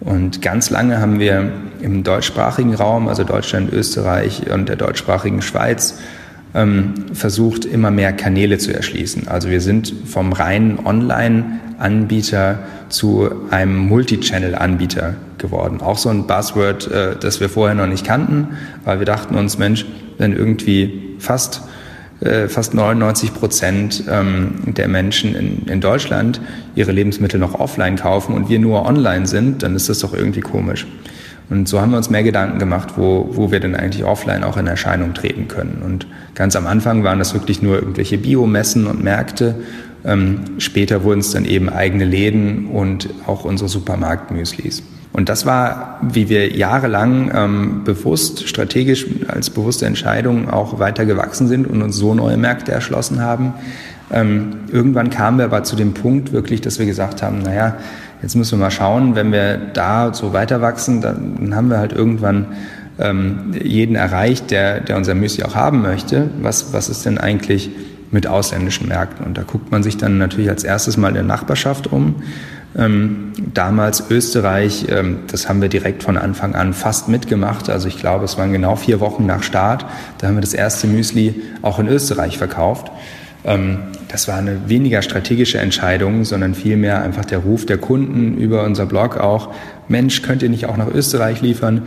Und 0.00 0.42
ganz 0.42 0.70
lange 0.70 1.00
haben 1.00 1.20
wir 1.20 1.52
im 1.80 2.02
deutschsprachigen 2.02 2.74
Raum, 2.74 3.08
also 3.08 3.22
Deutschland, 3.22 3.72
Österreich 3.72 4.50
und 4.52 4.68
der 4.68 4.76
deutschsprachigen 4.76 5.40
Schweiz, 5.40 6.00
ähm, 6.54 6.94
versucht, 7.12 7.64
immer 7.64 7.92
mehr 7.92 8.12
Kanäle 8.12 8.58
zu 8.58 8.74
erschließen. 8.74 9.28
Also 9.28 9.50
wir 9.50 9.60
sind 9.60 9.92
vom 10.06 10.32
reinen 10.32 10.84
Online-Anbieter 10.84 12.58
zu 12.88 13.30
einem 13.50 13.76
Multichannel-Anbieter 13.76 15.14
geworden. 15.36 15.80
Auch 15.80 15.98
so 15.98 16.08
ein 16.08 16.26
Buzzword, 16.26 16.90
äh, 16.90 17.16
das 17.20 17.38
wir 17.38 17.48
vorher 17.48 17.76
noch 17.76 17.86
nicht 17.86 18.04
kannten, 18.04 18.48
weil 18.84 18.98
wir 18.98 19.06
dachten 19.06 19.36
uns, 19.36 19.58
Mensch, 19.58 19.86
wenn 20.16 20.32
irgendwie 20.32 21.16
fast 21.20 21.62
äh, 22.20 22.48
fast 22.48 22.74
99 22.74 23.32
Prozent 23.32 24.04
ähm, 24.10 24.54
der 24.66 24.88
Menschen 24.88 25.34
in, 25.36 25.66
in 25.66 25.80
Deutschland 25.80 26.40
ihre 26.74 26.92
Lebensmittel 26.92 27.38
noch 27.38 27.54
offline 27.54 27.96
kaufen 27.96 28.34
und 28.34 28.48
wir 28.48 28.58
nur 28.58 28.84
online 28.86 29.26
sind, 29.26 29.62
dann 29.62 29.76
ist 29.76 29.88
das 29.88 30.00
doch 30.00 30.14
irgendwie 30.14 30.40
komisch. 30.40 30.86
Und 31.50 31.68
so 31.68 31.80
haben 31.80 31.92
wir 31.92 31.96
uns 31.96 32.10
mehr 32.10 32.22
Gedanken 32.22 32.58
gemacht, 32.58 32.94
wo, 32.96 33.30
wo 33.32 33.50
wir 33.50 33.60
denn 33.60 33.74
eigentlich 33.74 34.04
offline 34.04 34.44
auch 34.44 34.56
in 34.56 34.66
Erscheinung 34.66 35.14
treten 35.14 35.48
können. 35.48 35.82
Und 35.84 36.06
ganz 36.34 36.56
am 36.56 36.66
Anfang 36.66 37.04
waren 37.04 37.18
das 37.18 37.32
wirklich 37.32 37.62
nur 37.62 37.76
irgendwelche 37.76 38.18
Biomessen 38.18 38.86
und 38.86 39.02
Märkte. 39.02 39.54
Ähm, 40.04 40.40
später 40.58 41.04
wurden 41.04 41.20
es 41.20 41.30
dann 41.30 41.44
eben 41.44 41.68
eigene 41.70 42.04
Läden 42.04 42.66
und 42.66 43.08
auch 43.26 43.44
unsere 43.44 43.68
Supermarktmüslis. 43.68 44.82
Und 45.18 45.28
das 45.28 45.46
war, 45.46 45.98
wie 46.00 46.28
wir 46.28 46.52
jahrelang 46.52 47.32
ähm, 47.34 47.82
bewusst, 47.82 48.48
strategisch 48.48 49.04
als 49.26 49.50
bewusste 49.50 49.84
Entscheidung 49.84 50.48
auch 50.48 50.78
weiter 50.78 51.06
gewachsen 51.06 51.48
sind 51.48 51.66
und 51.66 51.82
uns 51.82 51.96
so 51.96 52.14
neue 52.14 52.36
Märkte 52.36 52.70
erschlossen 52.70 53.20
haben. 53.20 53.54
Ähm, 54.12 54.50
irgendwann 54.70 55.10
kamen 55.10 55.38
wir 55.38 55.46
aber 55.46 55.64
zu 55.64 55.74
dem 55.74 55.92
Punkt 55.92 56.30
wirklich, 56.30 56.60
dass 56.60 56.78
wir 56.78 56.86
gesagt 56.86 57.20
haben, 57.20 57.42
naja, 57.42 57.78
jetzt 58.22 58.36
müssen 58.36 58.60
wir 58.60 58.66
mal 58.66 58.70
schauen, 58.70 59.16
wenn 59.16 59.32
wir 59.32 59.58
da 59.58 60.14
so 60.14 60.32
weiter 60.32 60.60
wachsen, 60.60 61.00
dann 61.00 61.52
haben 61.52 61.68
wir 61.68 61.78
halt 61.78 61.92
irgendwann 61.92 62.46
ähm, 63.00 63.54
jeden 63.60 63.96
erreicht, 63.96 64.52
der, 64.52 64.78
der 64.78 64.96
unser 64.96 65.16
Müsli 65.16 65.42
auch 65.42 65.56
haben 65.56 65.82
möchte. 65.82 66.30
Was, 66.42 66.72
was 66.72 66.88
ist 66.88 67.04
denn 67.06 67.18
eigentlich 67.18 67.70
mit 68.12 68.28
ausländischen 68.28 68.86
Märkten? 68.86 69.26
Und 69.26 69.36
da 69.36 69.42
guckt 69.42 69.72
man 69.72 69.82
sich 69.82 69.96
dann 69.96 70.16
natürlich 70.18 70.48
als 70.48 70.62
erstes 70.62 70.96
mal 70.96 71.08
in 71.08 71.14
der 71.14 71.24
Nachbarschaft 71.24 71.88
um. 71.88 72.22
Ähm, 72.76 73.32
damals 73.54 74.10
Österreich, 74.10 74.86
ähm, 74.88 75.20
das 75.30 75.48
haben 75.48 75.62
wir 75.62 75.68
direkt 75.68 76.02
von 76.02 76.16
Anfang 76.18 76.54
an 76.54 76.74
fast 76.74 77.08
mitgemacht. 77.08 77.70
Also 77.70 77.88
ich 77.88 77.98
glaube, 77.98 78.24
es 78.24 78.36
waren 78.36 78.52
genau 78.52 78.76
vier 78.76 79.00
Wochen 79.00 79.26
nach 79.26 79.42
Start. 79.42 79.86
Da 80.18 80.26
haben 80.26 80.34
wir 80.34 80.42
das 80.42 80.54
erste 80.54 80.86
Müsli 80.86 81.42
auch 81.62 81.78
in 81.78 81.88
Österreich 81.88 82.36
verkauft. 82.36 82.90
Ähm, 83.44 83.78
das 84.08 84.28
war 84.28 84.36
eine 84.36 84.68
weniger 84.68 85.02
strategische 85.02 85.58
Entscheidung, 85.58 86.24
sondern 86.24 86.54
vielmehr 86.54 87.02
einfach 87.02 87.24
der 87.24 87.38
Ruf 87.38 87.66
der 87.66 87.78
Kunden 87.78 88.36
über 88.36 88.64
unser 88.64 88.86
Blog 88.86 89.16
auch. 89.16 89.52
Mensch, 89.88 90.22
könnt 90.22 90.42
ihr 90.42 90.50
nicht 90.50 90.66
auch 90.66 90.76
nach 90.76 90.88
Österreich 90.88 91.40
liefern? 91.40 91.82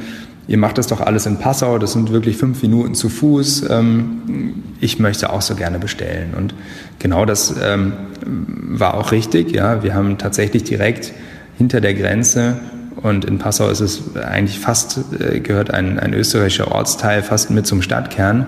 Ihr 0.52 0.58
macht 0.58 0.78
das 0.78 0.88
doch 0.88 1.00
alles 1.00 1.26
in 1.26 1.38
Passau, 1.38 1.78
das 1.78 1.94
sind 1.94 2.12
wirklich 2.12 2.36
fünf 2.36 2.62
Minuten 2.62 2.94
zu 2.94 3.08
Fuß. 3.08 3.70
Ähm, 3.70 4.64
ich 4.82 5.00
möchte 5.00 5.32
auch 5.32 5.42
so 5.42 5.56
gerne 5.56 5.80
bestellen. 5.80 6.34
Und 6.36 6.54
genau 7.00 7.24
das 7.24 7.56
ähm, 7.64 7.94
war 8.26 8.96
auch 8.96 9.14
richtig. 9.14 9.56
Ja, 9.56 9.82
wir 9.82 9.96
haben 9.96 10.18
tatsächlich 10.18 10.66
direkt 10.66 11.14
hinter 11.58 11.80
der 11.80 11.94
Grenze 11.94 12.60
und 12.98 13.24
in 13.24 13.38
Passau 13.38 13.70
ist 13.70 13.80
es 13.80 14.18
eigentlich 14.18 14.60
fast, 14.60 15.00
äh, 15.22 15.40
gehört 15.40 15.74
ein, 15.74 15.98
ein 15.98 16.14
österreichischer 16.14 16.70
Ortsteil 16.70 17.24
fast 17.24 17.50
mit 17.50 17.66
zum 17.66 17.82
Stadtkern, 17.82 18.48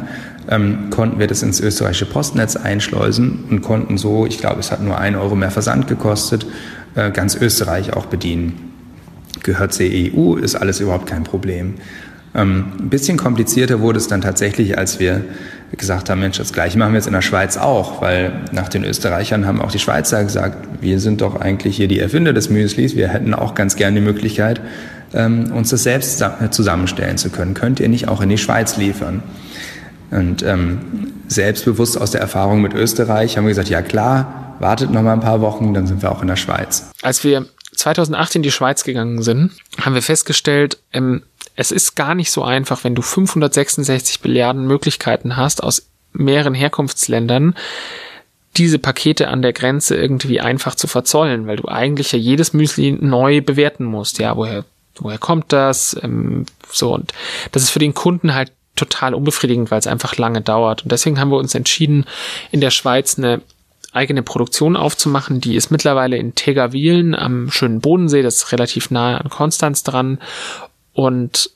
ähm, 0.49 0.89
konnten 0.89 1.19
wir 1.19 1.27
das 1.27 1.41
ins 1.41 1.61
österreichische 1.61 2.05
Postnetz 2.05 2.57
einschleusen 2.57 3.45
und 3.49 3.61
konnten 3.61 3.97
so, 3.97 4.25
ich 4.25 4.39
glaube, 4.39 4.59
es 4.59 4.73
hat 4.73 4.83
nur 4.83 4.97
ein 4.97 5.15
Euro 5.15 5.35
mehr 5.35 5.51
Versand 5.51 5.87
gekostet, 5.87 6.45
äh, 6.95 7.11
ganz 7.11 7.35
Österreich 7.35 7.93
auch 7.93 8.07
bedienen 8.07 8.72
gehört 9.43 9.73
zur 9.73 9.85
EU, 9.85 10.35
ist 10.35 10.55
alles 10.55 10.79
überhaupt 10.79 11.07
kein 11.07 11.23
Problem. 11.23 11.75
Ähm, 12.35 12.65
ein 12.79 12.89
bisschen 12.89 13.17
komplizierter 13.17 13.79
wurde 13.79 13.99
es 13.99 14.07
dann 14.07 14.21
tatsächlich, 14.21 14.77
als 14.77 14.99
wir 14.99 15.21
gesagt 15.77 16.09
haben, 16.09 16.21
Mensch, 16.21 16.37
das 16.37 16.53
gleiche 16.53 16.77
machen 16.77 16.93
wir 16.93 16.97
jetzt 16.97 17.07
in 17.07 17.13
der 17.13 17.21
Schweiz 17.21 17.57
auch, 17.57 18.01
weil 18.01 18.31
nach 18.51 18.69
den 18.69 18.83
Österreichern 18.83 19.45
haben 19.45 19.61
auch 19.61 19.71
die 19.71 19.79
Schweizer 19.79 20.23
gesagt, 20.23 20.67
wir 20.81 20.99
sind 20.99 21.21
doch 21.21 21.39
eigentlich 21.39 21.77
hier 21.77 21.87
die 21.87 21.99
Erfinder 21.99 22.33
des 22.33 22.49
Müslis, 22.49 22.95
wir 22.95 23.09
hätten 23.09 23.33
auch 23.33 23.55
ganz 23.55 23.75
gerne 23.75 23.99
die 23.99 24.05
Möglichkeit, 24.05 24.61
ähm, 25.13 25.51
uns 25.51 25.69
das 25.69 25.83
selbst 25.83 26.23
zusammenstellen 26.51 27.17
zu 27.17 27.29
können. 27.29 27.53
Könnt 27.53 27.79
ihr 27.79 27.89
nicht 27.89 28.07
auch 28.07 28.21
in 28.21 28.29
die 28.29 28.37
Schweiz 28.37 28.77
liefern? 28.77 29.23
Und 30.11 30.43
ähm, 30.43 30.79
selbstbewusst 31.27 31.99
aus 31.99 32.11
der 32.11 32.21
Erfahrung 32.21 32.61
mit 32.61 32.73
Österreich 32.73 33.37
haben 33.37 33.45
wir 33.45 33.49
gesagt, 33.49 33.69
ja 33.69 33.81
klar, 33.81 34.55
wartet 34.59 34.91
noch 34.91 35.01
mal 35.01 35.13
ein 35.13 35.19
paar 35.19 35.41
Wochen, 35.41 35.73
dann 35.73 35.87
sind 35.87 36.01
wir 36.01 36.11
auch 36.11 36.21
in 36.21 36.27
der 36.27 36.35
Schweiz. 36.35 36.91
Als 37.01 37.23
wir 37.23 37.47
2008 37.75 38.35
in 38.35 38.43
die 38.43 38.51
Schweiz 38.51 38.83
gegangen 38.83 39.21
sind, 39.21 39.51
haben 39.79 39.95
wir 39.95 40.01
festgestellt, 40.01 40.77
ähm, 40.91 41.23
es 41.55 41.71
ist 41.71 41.95
gar 41.95 42.15
nicht 42.15 42.31
so 42.31 42.43
einfach, 42.43 42.83
wenn 42.83 42.95
du 42.95 43.01
566 43.01 44.23
Milliarden 44.23 44.65
Möglichkeiten 44.65 45.37
hast 45.37 45.61
aus 45.61 45.87
mehreren 46.13 46.53
Herkunftsländern, 46.53 47.55
diese 48.57 48.79
Pakete 48.79 49.27
an 49.27 49.41
der 49.41 49.53
Grenze 49.53 49.95
irgendwie 49.95 50.39
einfach 50.39 50.75
zu 50.75 50.87
verzollen, 50.87 51.47
weil 51.47 51.57
du 51.57 51.67
eigentlich 51.67 52.11
ja 52.11 52.19
jedes 52.19 52.53
Müsli 52.53 52.91
neu 52.91 53.41
bewerten 53.41 53.83
musst. 53.83 54.19
Ja, 54.19 54.35
woher, 54.37 54.63
woher 54.95 55.17
kommt 55.17 55.51
das? 55.51 55.97
Ähm, 56.01 56.45
so, 56.71 56.93
und 56.93 57.13
das 57.51 57.63
ist 57.63 57.71
für 57.71 57.79
den 57.79 57.93
Kunden 57.93 58.33
halt 58.33 58.51
total 58.75 59.13
unbefriedigend, 59.13 59.71
weil 59.71 59.79
es 59.79 59.87
einfach 59.87 60.17
lange 60.17 60.41
dauert. 60.41 60.83
Und 60.83 60.91
deswegen 60.91 61.19
haben 61.19 61.29
wir 61.29 61.37
uns 61.37 61.55
entschieden, 61.55 62.05
in 62.51 62.61
der 62.61 62.71
Schweiz 62.71 63.17
eine 63.17 63.41
eigene 63.93 64.23
Produktion 64.23 64.75
aufzumachen. 64.75 65.39
Die 65.39 65.55
ist 65.55 65.71
mittlerweile 65.71 66.17
in 66.17 66.35
Tegawilen 66.35 67.15
am 67.15 67.51
schönen 67.51 67.79
Bodensee, 67.79 68.21
das 68.21 68.37
ist 68.37 68.51
relativ 68.51 68.91
nahe 68.91 69.19
an 69.19 69.29
Konstanz 69.29 69.83
dran. 69.83 70.19
Und 70.93 71.51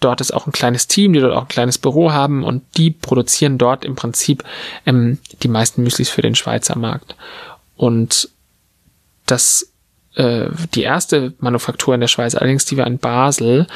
dort 0.00 0.20
ist 0.20 0.32
auch 0.32 0.46
ein 0.46 0.52
kleines 0.52 0.88
Team, 0.88 1.12
die 1.12 1.20
dort 1.20 1.34
auch 1.34 1.42
ein 1.42 1.48
kleines 1.48 1.78
Büro 1.78 2.12
haben 2.12 2.44
und 2.44 2.62
die 2.76 2.90
produzieren 2.90 3.58
dort 3.58 3.84
im 3.84 3.94
Prinzip 3.94 4.44
ähm, 4.84 5.18
die 5.42 5.48
meisten 5.48 5.82
Müslis 5.82 6.10
für 6.10 6.22
den 6.22 6.34
Schweizer 6.34 6.76
Markt. 6.76 7.16
Und 7.76 8.28
das 9.26 9.72
äh, 10.14 10.48
die 10.74 10.82
erste 10.82 11.34
Manufaktur 11.38 11.94
in 11.94 12.00
der 12.00 12.08
Schweiz, 12.08 12.34
allerdings 12.34 12.64
die 12.64 12.76
war 12.76 12.86
in 12.86 12.98
Basel. 12.98 13.66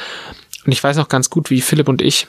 Und 0.65 0.71
ich 0.71 0.83
weiß 0.83 0.97
noch 0.97 1.09
ganz 1.09 1.29
gut, 1.29 1.49
wie 1.49 1.61
Philipp 1.61 1.87
und 1.87 2.01
ich 2.01 2.27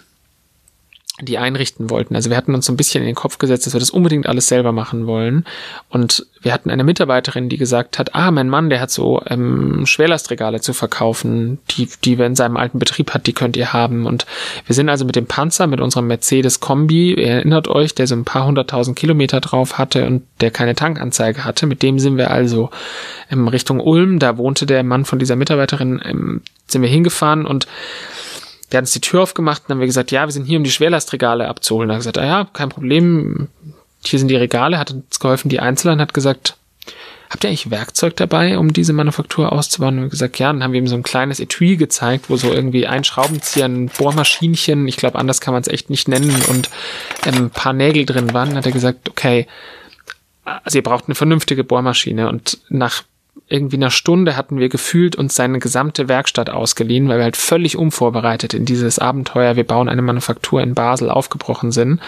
die 1.23 1.39
einrichten 1.39 1.91
wollten. 1.91 2.15
Also 2.15 2.31
wir 2.31 2.37
hatten 2.37 2.55
uns 2.55 2.67
so 2.67 2.73
ein 2.73 2.77
bisschen 2.77 3.03
in 3.03 3.07
den 3.07 3.15
Kopf 3.15 3.39
gesetzt, 3.39 3.67
dass 3.67 3.75
wir 3.75 3.81
das 3.81 3.91
unbedingt 3.91 4.27
alles 4.27 4.49
selber 4.49 4.73
machen 4.73 5.07
wollen. 5.07 5.45
Und 5.89 6.27
wir 6.43 6.53
hatten 6.53 6.71
eine 6.71 6.85
Mitarbeiterin, 6.85 7.49
die 7.49 7.57
gesagt 7.57 7.99
hat, 7.99 8.15
ah, 8.15 8.31
mein 8.31 8.49
Mann, 8.49 8.71
der 8.71 8.81
hat 8.81 8.91
so 8.91 9.23
ähm, 9.27 9.87
Schwerlastregale 9.87 10.61
zu 10.61 10.73
verkaufen, 10.73 11.59
die, 11.71 11.89
die 12.05 12.19
er 12.19 12.27
in 12.27 12.35
seinem 12.35 12.57
alten 12.57 12.79
Betrieb 12.79 13.15
hat, 13.15 13.27
die 13.27 13.33
könnt 13.33 13.57
ihr 13.57 13.73
haben. 13.73 14.07
Und 14.07 14.27
wir 14.67 14.75
sind 14.75 14.89
also 14.89 15.05
mit 15.05 15.17
dem 15.17 15.27
Panzer, 15.27 15.67
mit 15.67 15.81
unserem 15.81 16.07
Mercedes 16.07 16.61
Kombi, 16.61 17.15
ihr 17.15 17.27
erinnert 17.27 17.69
euch, 17.69 17.95
der 17.95 18.07
so 18.07 18.15
ein 18.15 18.25
paar 18.25 18.47
hunderttausend 18.47 18.99
Kilometer 18.99 19.41
drauf 19.41 19.79
hatte 19.79 20.07
und 20.07 20.23
der 20.41 20.51
keine 20.51 20.75
Tankanzeige 20.75 21.45
hatte, 21.45 21.67
mit 21.67 21.83
dem 21.83 21.99
sind 21.99 22.17
wir 22.17 22.31
also 22.31 22.71
in 23.31 23.47
Richtung 23.49 23.81
Ulm, 23.81 24.19
da 24.19 24.37
wohnte 24.37 24.67
der 24.67 24.83
Mann 24.83 25.05
von 25.05 25.19
dieser 25.19 25.37
Mitarbeiterin, 25.37 26.01
ähm, 26.05 26.43
sind 26.67 26.83
wir 26.83 26.89
hingefahren 26.89 27.47
und 27.47 27.67
der 28.73 28.79
hat 28.79 28.85
uns 28.85 28.93
die 28.93 29.01
Tür 29.01 29.23
aufgemacht 29.23 29.63
und 29.63 29.71
dann 29.71 29.77
haben 29.77 29.81
wir 29.81 29.87
gesagt, 29.87 30.11
ja, 30.11 30.27
wir 30.27 30.33
sind 30.33 30.47
hier, 30.47 30.59
um 30.59 30.65
die 30.65 30.71
Schwerlastregale 30.71 31.47
abzuholen. 31.47 31.89
Da 31.89 31.95
hat 31.95 32.01
gesagt, 32.01 32.19
ah 32.19 32.27
ja, 32.27 32.49
kein 32.53 32.71
Problem, 32.71 33.49
hier 34.05 34.19
sind 34.19 34.29
die 34.29 34.37
Regale, 34.37 34.79
hat 34.79 34.91
uns 34.91 35.21
geholfen, 35.21 35.49
die 35.49 35.61
Einzelnen, 35.61 36.01
hat 36.01 36.15
gesagt, 36.15 36.57
habt 37.31 37.45
ihr 37.45 37.49
eigentlich 37.49 37.71
Werkzeug 37.71 38.17
dabei, 38.17 38.59
um 38.59 38.73
diese 38.73 38.93
Manufaktur 38.93 39.53
auszubauen? 39.53 39.99
Und 39.99 40.03
wir 40.05 40.11
gesagt, 40.11 40.39
ja, 40.39 40.53
dann 40.53 40.63
haben 40.63 40.73
wir 40.73 40.81
ihm 40.81 40.87
so 40.87 40.97
ein 40.97 41.03
kleines 41.03 41.39
Etui 41.39 41.77
gezeigt, 41.77 42.31
wo 42.31 42.37
so 42.37 42.53
irgendwie 42.53 42.87
ein 42.87 43.05
Schraubenzieher, 43.05 43.67
ein 43.67 43.89
Bohrmaschinchen, 43.89 44.89
ich 44.89 44.97
glaube, 44.97 45.19
anders 45.19 45.41
kann 45.41 45.53
man 45.53 45.63
es 45.63 45.69
echt 45.69 45.91
nicht 45.91 46.09
nennen, 46.09 46.35
und 46.49 46.71
ähm, 47.27 47.45
ein 47.45 47.51
paar 47.51 47.73
Nägel 47.73 48.07
drin 48.07 48.33
waren. 48.33 48.49
Dann 48.49 48.59
hat 48.59 48.67
er 48.67 48.73
gesagt, 48.73 49.09
okay, 49.09 49.47
also 50.45 50.79
ihr 50.79 50.83
braucht 50.83 51.07
eine 51.07 51.15
vernünftige 51.15 51.65
Bohrmaschine. 51.65 52.29
Und 52.29 52.59
nach 52.69 53.03
irgendwie 53.49 53.77
einer 53.77 53.91
Stunde 53.91 54.37
hatten 54.37 54.59
wir 54.59 54.69
gefühlt 54.69 55.17
uns 55.17 55.35
seine 55.35 55.59
gesamte 55.59 56.09
Werkstatt 56.09 56.51
ausgeliehen, 56.51 57.09
weil 57.09 57.19
wir 57.19 57.25
halt 57.25 57.37
völlig 57.37 57.77
unvorbereitet 57.77 58.55
in 58.55 58.65
dieses 58.65 58.99
Abenteuer, 58.99 59.57
wir 59.57 59.67
bauen 59.67 59.89
eine 59.89 60.03
Manufaktur 60.03 60.63
in 60.63 60.75
Basel 60.75 61.11
aufgebrochen 61.11 61.73
sind. 61.73 62.01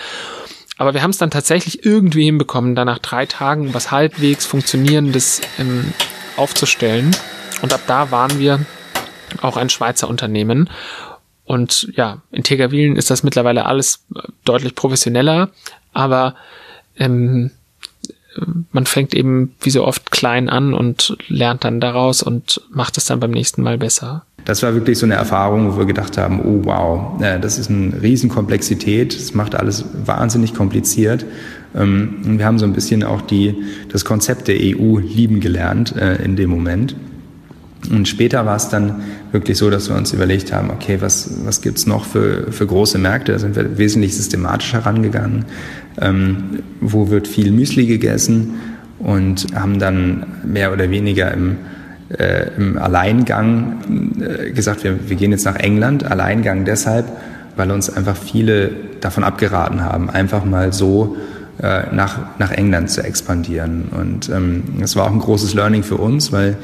Aber 0.76 0.94
wir 0.94 1.02
haben 1.02 1.10
es 1.10 1.18
dann 1.18 1.30
tatsächlich 1.30 1.84
irgendwie 1.84 2.24
hinbekommen, 2.24 2.74
da 2.74 2.84
nach 2.84 2.98
drei 2.98 3.26
Tagen 3.26 3.74
was 3.74 3.90
halbwegs 3.90 4.46
Funktionierendes 4.46 5.40
ähm, 5.58 5.92
aufzustellen. 6.36 7.14
Und 7.62 7.72
ab 7.72 7.82
da 7.86 8.10
waren 8.10 8.38
wir 8.38 8.60
auch 9.40 9.56
ein 9.56 9.70
Schweizer 9.70 10.08
Unternehmen. 10.08 10.70
Und 11.44 11.88
ja, 11.94 12.22
in 12.32 12.42
Tegerwilen 12.42 12.96
ist 12.96 13.10
das 13.10 13.22
mittlerweile 13.22 13.66
alles 13.66 14.06
deutlich 14.44 14.74
professioneller, 14.74 15.50
aber 15.92 16.34
ähm, 16.96 17.50
man 18.72 18.86
fängt 18.86 19.14
eben 19.14 19.54
wie 19.60 19.70
so 19.70 19.84
oft 19.84 20.10
klein 20.10 20.48
an 20.48 20.74
und 20.74 21.16
lernt 21.28 21.64
dann 21.64 21.80
daraus 21.80 22.22
und 22.22 22.62
macht 22.70 22.96
es 22.98 23.06
dann 23.06 23.20
beim 23.20 23.30
nächsten 23.30 23.62
Mal 23.62 23.78
besser. 23.78 24.24
Das 24.44 24.62
war 24.62 24.74
wirklich 24.74 24.98
so 24.98 25.06
eine 25.06 25.14
Erfahrung, 25.14 25.72
wo 25.72 25.78
wir 25.78 25.86
gedacht 25.86 26.18
haben, 26.18 26.40
oh 26.40 26.64
wow, 26.64 27.18
das 27.18 27.58
ist 27.58 27.70
eine 27.70 28.02
Riesenkomplexität, 28.02 29.18
das 29.18 29.34
macht 29.34 29.54
alles 29.54 29.84
wahnsinnig 30.04 30.54
kompliziert. 30.54 31.24
Ähm, 31.74 32.38
wir 32.38 32.44
haben 32.44 32.58
so 32.58 32.66
ein 32.66 32.74
bisschen 32.74 33.04
auch 33.04 33.22
die, 33.22 33.64
das 33.90 34.04
Konzept 34.04 34.48
der 34.48 34.56
EU 34.56 34.98
lieben 34.98 35.40
gelernt 35.40 35.96
äh, 35.96 36.22
in 36.22 36.36
dem 36.36 36.50
Moment. 36.50 36.94
Und 37.90 38.08
später 38.08 38.46
war 38.46 38.56
es 38.56 38.68
dann 38.68 39.02
wirklich 39.32 39.58
so, 39.58 39.68
dass 39.68 39.88
wir 39.88 39.96
uns 39.96 40.12
überlegt 40.12 40.52
haben, 40.52 40.70
okay, 40.70 40.98
was, 41.00 41.44
was 41.44 41.60
gibt's 41.60 41.86
noch 41.86 42.04
für, 42.04 42.50
für 42.50 42.66
große 42.66 42.98
Märkte? 42.98 43.32
Da 43.32 43.38
sind 43.38 43.56
wir 43.56 43.76
wesentlich 43.76 44.16
systematischer 44.16 44.86
rangegangen. 44.86 45.44
Ähm, 46.00 46.62
wo 46.80 47.10
wird 47.10 47.28
viel 47.28 47.52
Müsli 47.52 47.86
gegessen? 47.86 48.54
Und 48.98 49.46
haben 49.54 49.78
dann 49.78 50.24
mehr 50.44 50.72
oder 50.72 50.90
weniger 50.90 51.32
im, 51.32 51.56
äh, 52.16 52.46
im 52.56 52.78
Alleingang 52.78 54.14
äh, 54.20 54.50
gesagt, 54.50 54.84
wir, 54.84 55.08
wir 55.08 55.16
gehen 55.16 55.30
jetzt 55.30 55.44
nach 55.44 55.56
England. 55.56 56.04
Alleingang 56.04 56.64
deshalb, 56.64 57.06
weil 57.56 57.70
uns 57.70 57.90
einfach 57.90 58.16
viele 58.16 58.70
davon 59.00 59.24
abgeraten 59.24 59.82
haben, 59.82 60.08
einfach 60.08 60.44
mal 60.44 60.72
so 60.72 61.16
äh, 61.62 61.94
nach, 61.94 62.38
nach 62.38 62.50
England 62.50 62.90
zu 62.90 63.02
expandieren. 63.02 63.84
Und 63.90 64.28
ähm, 64.30 64.62
das 64.80 64.96
war 64.96 65.04
auch 65.04 65.12
ein 65.12 65.20
großes 65.20 65.54
Learning 65.54 65.82
für 65.82 65.96
uns, 65.96 66.32
weil 66.32 66.56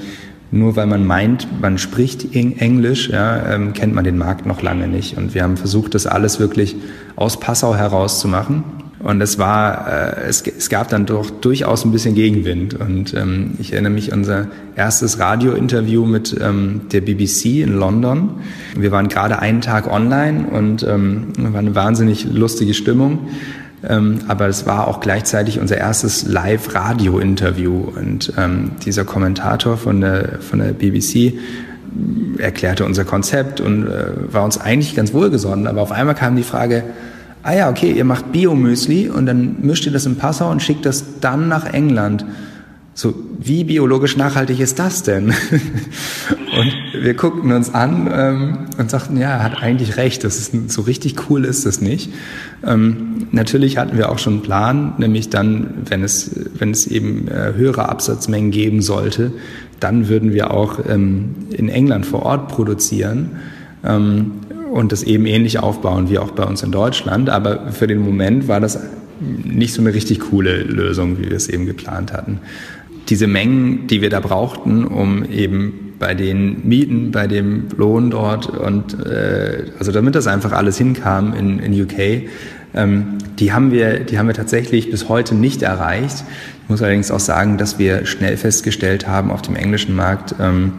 nur 0.53 0.75
weil 0.75 0.87
man 0.87 1.07
meint, 1.07 1.47
man 1.61 1.79
spricht 1.79 2.35
Englisch, 2.35 3.09
ja, 3.09 3.55
ähm, 3.55 3.73
kennt 3.73 3.95
man 3.95 4.03
den 4.03 4.19
Markt 4.19 4.47
noch 4.47 4.63
lange 4.63 4.89
nicht. 4.89 5.17
Und 5.17 5.35
wir 5.35 5.45
haben 5.45 5.57
versucht, 5.57 5.95
das 5.95 6.07
alles 6.07 6.41
wirklich 6.41 6.75
aus 7.15 7.39
Passau 7.39 7.77
heraus 7.77 8.19
zu 8.19 8.27
machen. 8.27 8.65
Und 9.03 9.21
es 9.23 9.39
war, 9.39 9.89
äh, 9.89 10.29
es, 10.29 10.43
es 10.43 10.69
gab 10.69 10.89
dann 10.89 11.07
doch 11.07 11.31
durchaus 11.31 11.85
ein 11.85 11.93
bisschen 11.93 12.15
Gegenwind. 12.15 12.75
Und 12.75 13.15
ähm, 13.15 13.53
ich 13.59 13.73
erinnere 13.73 13.93
mich 13.93 14.13
an 14.13 14.21
unser 14.21 14.49
erstes 14.77 15.19
Radiointerview 15.19 16.05
mit 16.05 16.37
ähm, 16.39 16.83
der 16.93 17.01
BBC 17.01 17.63
in 17.63 17.75
London. 17.75 18.41
Wir 18.77 18.93
waren 18.93 19.09
gerade 19.09 19.39
einen 19.39 19.63
Tag 19.63 19.91
online 19.91 20.49
und 20.49 20.83
ähm, 20.83 21.29
war 21.39 21.61
eine 21.61 21.75
wahnsinnig 21.75 22.27
lustige 22.31 22.75
Stimmung. 22.75 23.31
Ähm, 23.89 24.19
aber 24.29 24.49
es 24.49 24.67
war 24.67 24.87
auch 24.87 25.01
gleichzeitig 25.01 25.59
unser 25.59 25.79
erstes 25.79 26.27
Live-Radio-Interview. 26.29 27.89
Und 27.97 28.35
ähm, 28.37 28.73
dieser 28.85 29.05
Kommentator 29.05 29.79
von 29.79 30.03
der, 30.03 30.41
von 30.41 30.59
der 30.59 30.73
BBC 30.73 31.39
erklärte 32.37 32.85
unser 32.85 33.05
Konzept 33.05 33.63
und 33.63 33.87
äh, 33.87 34.33
war 34.33 34.45
uns 34.45 34.61
eigentlich 34.61 34.95
ganz 34.95 35.15
wohlgesonnen. 35.15 35.67
Aber 35.67 35.81
auf 35.81 35.91
einmal 35.91 36.15
kam 36.15 36.37
die 36.37 36.43
Frage, 36.43 36.85
ah 37.43 37.55
ja, 37.55 37.71
okay, 37.71 37.93
ihr 37.93 38.05
macht 38.05 38.33
Biomüsli 38.33 39.09
und 39.09 39.27
dann 39.27 39.57
mischt 39.63 39.87
ihr 39.87 39.93
das 39.93 40.07
in 40.07 40.17
Passau 40.17 40.51
und 40.51 40.63
schickt 40.63 40.87
das 40.87 41.21
dann 41.21 41.49
nach 41.49 41.73
England. 41.73 42.25
So, 42.93 43.15
wie 43.39 43.65
biologisch 43.65 44.17
nachhaltig 44.17 44.61
ist 44.61 44.79
das 44.79 45.03
denn? 45.03 45.27
und 46.59 46.75
wir 47.03 47.15
guckten 47.15 47.53
uns 47.53 47.73
an 47.73 48.11
ähm, 48.13 48.59
und 48.77 48.91
sagten, 48.91 49.17
ja, 49.17 49.31
er 49.31 49.43
hat 49.43 49.63
eigentlich 49.63 49.97
recht, 49.97 50.23
das 50.23 50.39
ist, 50.39 50.71
so 50.71 50.83
richtig 50.83 51.31
cool 51.31 51.45
ist 51.47 51.65
das 51.65 51.81
nicht. 51.81 52.13
Ähm, 52.67 53.29
natürlich 53.31 53.79
hatten 53.79 53.97
wir 53.97 54.11
auch 54.11 54.19
schon 54.19 54.35
einen 54.35 54.43
Plan, 54.43 54.95
nämlich 54.99 55.31
dann, 55.31 55.75
wenn 55.89 56.03
es, 56.03 56.31
wenn 56.59 56.73
es 56.73 56.87
eben 56.87 57.29
äh, 57.29 57.55
höhere 57.57 57.89
Absatzmengen 57.89 58.51
geben 58.51 58.83
sollte, 58.83 59.33
dann 59.79 60.09
würden 60.09 60.35
wir 60.35 60.51
auch 60.51 60.81
ähm, 60.87 61.37
in 61.51 61.71
England 61.71 62.05
vor 62.05 62.23
Ort 62.23 62.49
produzieren 62.49 63.31
ähm, 63.85 64.33
und 64.71 64.93
das 64.93 65.03
eben 65.03 65.27
ähnlich 65.27 65.59
aufbauen 65.59 66.09
wie 66.11 66.19
auch 66.19 66.31
bei 66.31 66.45
uns 66.45 66.63
in 66.63 66.73
Deutschland. 66.73 67.29
Aber 67.31 67.73
für 67.73 67.87
den 67.87 67.99
Moment 67.99 68.49
war 68.49 68.61
das 68.61 68.79
nicht 69.21 69.75
so 69.75 69.83
eine 69.83 69.93
richtig 69.93 70.21
coole 70.21 70.63
Lösung, 70.63 71.19
wie 71.19 71.29
wir 71.29 71.37
es 71.37 71.49
eben 71.49 71.67
geplant 71.67 72.13
hatten 72.13 72.41
diese 73.11 73.27
Mengen, 73.27 73.89
die 73.89 74.03
wir 74.03 74.09
da 74.09 74.21
brauchten, 74.21 74.85
um 74.85 75.25
eben 75.25 75.95
bei 75.99 76.15
den 76.15 76.67
Mieten, 76.67 77.11
bei 77.11 77.27
dem 77.27 77.67
Lohn 77.77 78.11
dort 78.11 78.47
und 78.47 79.05
äh, 79.05 79.65
also 79.79 79.93
damit 79.93 80.15
das 80.15 80.27
einfach 80.27 80.53
alles 80.53 80.79
hinkam 80.79 81.35
in, 81.35 81.59
in 81.59 81.83
UK, 81.83 82.29
ähm, 82.73 83.19
die 83.39 83.53
haben 83.53 83.73
wir, 83.73 84.01
die 84.01 84.19
haben 84.19 84.29
wir 84.29 84.35
tatsächlich 84.35 84.91
bis 84.91 85.09
heute 85.09 85.35
nicht 85.35 85.63
erreicht. 85.63 86.25
Ich 86.63 86.69
muss 86.71 86.81
allerdings 86.83 87.11
auch 87.11 87.21
sagen, 87.21 87.59
dass 87.59 87.79
wir 87.79 88.07
schnell 88.07 88.37
festgestellt 88.37 89.09
haben 89.09 89.31
auf 89.31 89.43
dem 89.43 89.57
englischen 89.57 89.95
Markt, 89.95 90.37
ähm, 90.41 90.75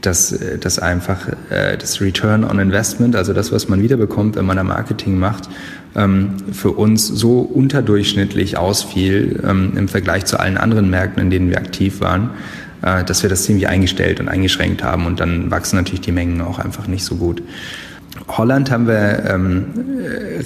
dass, 0.00 0.38
dass 0.60 0.78
einfach 0.78 1.28
äh, 1.50 1.76
das 1.76 2.00
Return 2.00 2.44
on 2.44 2.58
Investment, 2.58 3.16
also 3.16 3.32
das, 3.32 3.52
was 3.52 3.68
man 3.68 3.82
wiederbekommt, 3.82 4.36
wenn 4.36 4.46
man 4.46 4.56
da 4.56 4.64
Marketing 4.64 5.18
macht, 5.18 5.48
ähm, 5.94 6.36
für 6.52 6.70
uns 6.70 7.06
so 7.06 7.40
unterdurchschnittlich 7.40 8.56
ausfiel 8.56 9.42
ähm, 9.46 9.72
im 9.76 9.88
Vergleich 9.88 10.24
zu 10.24 10.38
allen 10.38 10.56
anderen 10.56 10.88
Märkten, 10.90 11.22
in 11.22 11.30
denen 11.30 11.50
wir 11.50 11.58
aktiv 11.58 12.00
waren, 12.00 12.30
äh, 12.82 13.04
dass 13.04 13.22
wir 13.22 13.30
das 13.30 13.44
ziemlich 13.44 13.68
eingestellt 13.68 14.20
und 14.20 14.28
eingeschränkt 14.28 14.82
haben 14.82 15.06
und 15.06 15.20
dann 15.20 15.50
wachsen 15.50 15.76
natürlich 15.76 16.00
die 16.00 16.12
Mengen 16.12 16.40
auch 16.40 16.58
einfach 16.58 16.86
nicht 16.86 17.04
so 17.04 17.16
gut. 17.16 17.42
Holland 18.28 18.70
haben 18.70 18.86
wir 18.86 19.24
ähm, 19.28 19.66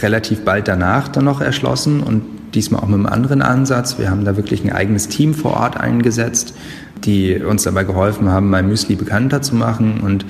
relativ 0.02 0.44
bald 0.44 0.68
danach 0.68 1.08
dann 1.08 1.24
noch 1.24 1.40
erschlossen 1.40 2.00
und 2.00 2.22
diesmal 2.54 2.82
auch 2.82 2.86
mit 2.86 2.94
einem 2.94 3.06
anderen 3.06 3.42
Ansatz. 3.42 3.98
Wir 3.98 4.10
haben 4.10 4.24
da 4.24 4.36
wirklich 4.36 4.64
ein 4.64 4.72
eigenes 4.72 5.08
Team 5.08 5.34
vor 5.34 5.54
Ort 5.54 5.76
eingesetzt, 5.76 6.54
die 7.04 7.36
uns 7.42 7.64
dabei 7.64 7.84
geholfen 7.84 8.28
haben, 8.30 8.50
mein 8.50 8.68
Müsli 8.68 8.94
bekannter 8.94 9.42
zu 9.42 9.54
machen 9.54 10.00
und 10.00 10.24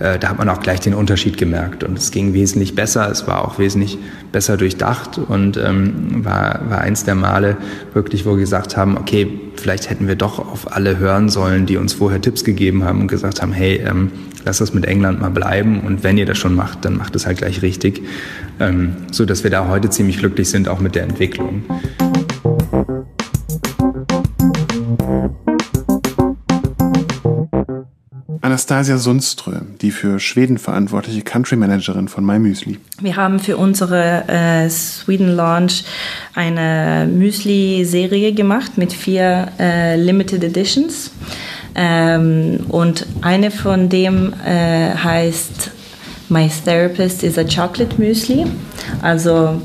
da 0.00 0.30
hat 0.30 0.38
man 0.38 0.48
auch 0.48 0.60
gleich 0.60 0.80
den 0.80 0.94
Unterschied 0.94 1.36
gemerkt 1.36 1.84
und 1.84 1.98
es 1.98 2.10
ging 2.10 2.32
wesentlich 2.32 2.74
besser, 2.74 3.10
es 3.10 3.26
war 3.26 3.44
auch 3.44 3.58
wesentlich 3.58 3.98
besser 4.32 4.56
durchdacht 4.56 5.18
und 5.18 5.58
ähm, 5.58 6.24
war, 6.24 6.60
war 6.70 6.80
eins 6.80 7.04
der 7.04 7.14
Male 7.14 7.58
wirklich, 7.92 8.24
wo 8.24 8.30
wir 8.30 8.38
gesagt 8.38 8.78
haben, 8.78 8.96
okay, 8.96 9.28
vielleicht 9.56 9.90
hätten 9.90 10.08
wir 10.08 10.16
doch 10.16 10.38
auf 10.38 10.74
alle 10.74 10.98
hören 10.98 11.28
sollen, 11.28 11.66
die 11.66 11.76
uns 11.76 11.92
vorher 11.92 12.20
Tipps 12.20 12.44
gegeben 12.44 12.84
haben 12.84 13.02
und 13.02 13.08
gesagt 13.08 13.42
haben, 13.42 13.52
hey, 13.52 13.76
ähm, 13.86 14.10
lass 14.44 14.58
das 14.58 14.72
mit 14.72 14.86
England 14.86 15.20
mal 15.20 15.30
bleiben 15.30 15.80
und 15.80 16.02
wenn 16.02 16.16
ihr 16.16 16.26
das 16.26 16.38
schon 16.38 16.54
macht, 16.54 16.84
dann 16.84 16.96
macht 16.96 17.14
es 17.14 17.26
halt 17.26 17.38
gleich 17.38 17.60
richtig, 17.60 18.02
ähm, 18.58 18.96
so 19.10 19.26
dass 19.26 19.44
wir 19.44 19.50
da 19.50 19.68
heute 19.68 19.90
ziemlich 19.90 20.18
glücklich 20.18 20.48
sind, 20.48 20.68
auch 20.68 20.80
mit 20.80 20.94
der 20.94 21.02
Entwicklung. 21.02 21.62
Anastasia 28.50 28.98
Sundström, 28.98 29.78
die 29.80 29.92
für 29.92 30.18
Schweden 30.18 30.58
verantwortliche 30.58 31.22
Country 31.22 31.54
Managerin 31.54 32.08
von 32.08 32.26
MyMüsli. 32.26 32.80
Wir 33.00 33.14
haben 33.14 33.38
für 33.38 33.56
unsere 33.56 34.24
äh, 34.26 34.68
Sweden 34.68 35.36
Launch 35.36 35.84
eine 36.34 37.08
Müsli-Serie 37.08 38.32
gemacht 38.32 38.76
mit 38.76 38.92
vier 38.92 39.52
äh, 39.60 39.94
Limited 39.94 40.42
Editions. 40.42 41.12
Ähm, 41.76 42.66
und 42.70 43.06
eine 43.20 43.52
von 43.52 43.88
dem 43.88 44.32
äh, 44.44 44.96
heißt 44.96 45.70
My 46.28 46.50
Therapist 46.64 47.22
is 47.22 47.38
a 47.38 47.44
Chocolate 47.44 47.98
Müsli. 47.98 48.46
Also 49.00 49.62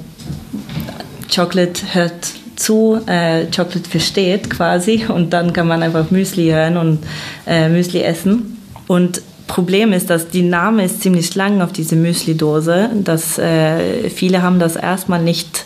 Chocolate 1.36 1.82
hört 1.96 2.34
zu, 2.56 3.02
äh, 3.08 3.46
Chocolate 3.46 3.90
versteht 3.90 4.52
quasi 4.52 5.08
und 5.08 5.34
dann 5.34 5.54
kann 5.54 5.68
man 5.68 5.82
einfach 5.82 6.12
Müsli 6.12 6.50
hören 6.50 6.78
und 6.78 7.00
äh, 7.48 7.68
Müsli 7.68 8.04
essen. 8.04 8.55
Und 8.88 9.22
Problem 9.48 9.94
ist, 9.94 10.10
dass 10.10 10.30
die 10.30 10.42
Name 10.42 10.84
ist 10.86 11.02
ziemlich 11.02 11.36
lang 11.36 11.62
auf 11.62 11.72
diese 11.72 11.96
Müsli-Dose, 11.96 12.90
äh, 13.38 14.10
viele 14.10 14.42
haben 14.42 14.60
das 14.60 14.76
erstmal 14.76 15.22
nicht 15.22 15.66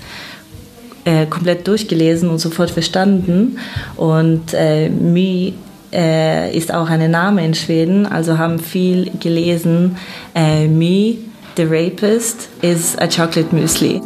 äh, 1.05 1.25
komplett 1.25 1.67
durchgelesen 1.67 2.29
und 2.29 2.39
sofort 2.39 2.71
verstanden. 2.71 3.57
Und 3.95 4.53
äh, 4.53 4.89
My 4.89 5.53
äh, 5.93 6.55
ist 6.55 6.73
auch 6.73 6.89
ein 6.89 7.09
Name 7.09 7.45
in 7.45 7.53
Schweden, 7.53 8.05
also 8.05 8.37
haben 8.37 8.59
viel 8.59 9.11
gelesen, 9.19 9.97
äh, 10.35 10.67
My 10.67 11.17
the 11.55 11.63
rapist 11.63 12.49
is 12.61 12.97
a 12.97 13.07
chocolate 13.07 13.55
muesli. 13.55 14.01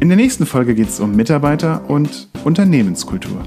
In 0.00 0.08
der 0.08 0.16
nächsten 0.16 0.46
Folge 0.46 0.74
geht 0.74 0.88
es 0.88 0.98
um 1.00 1.14
Mitarbeiter 1.14 1.88
und 1.88 2.28
Unternehmenskultur. 2.44 3.44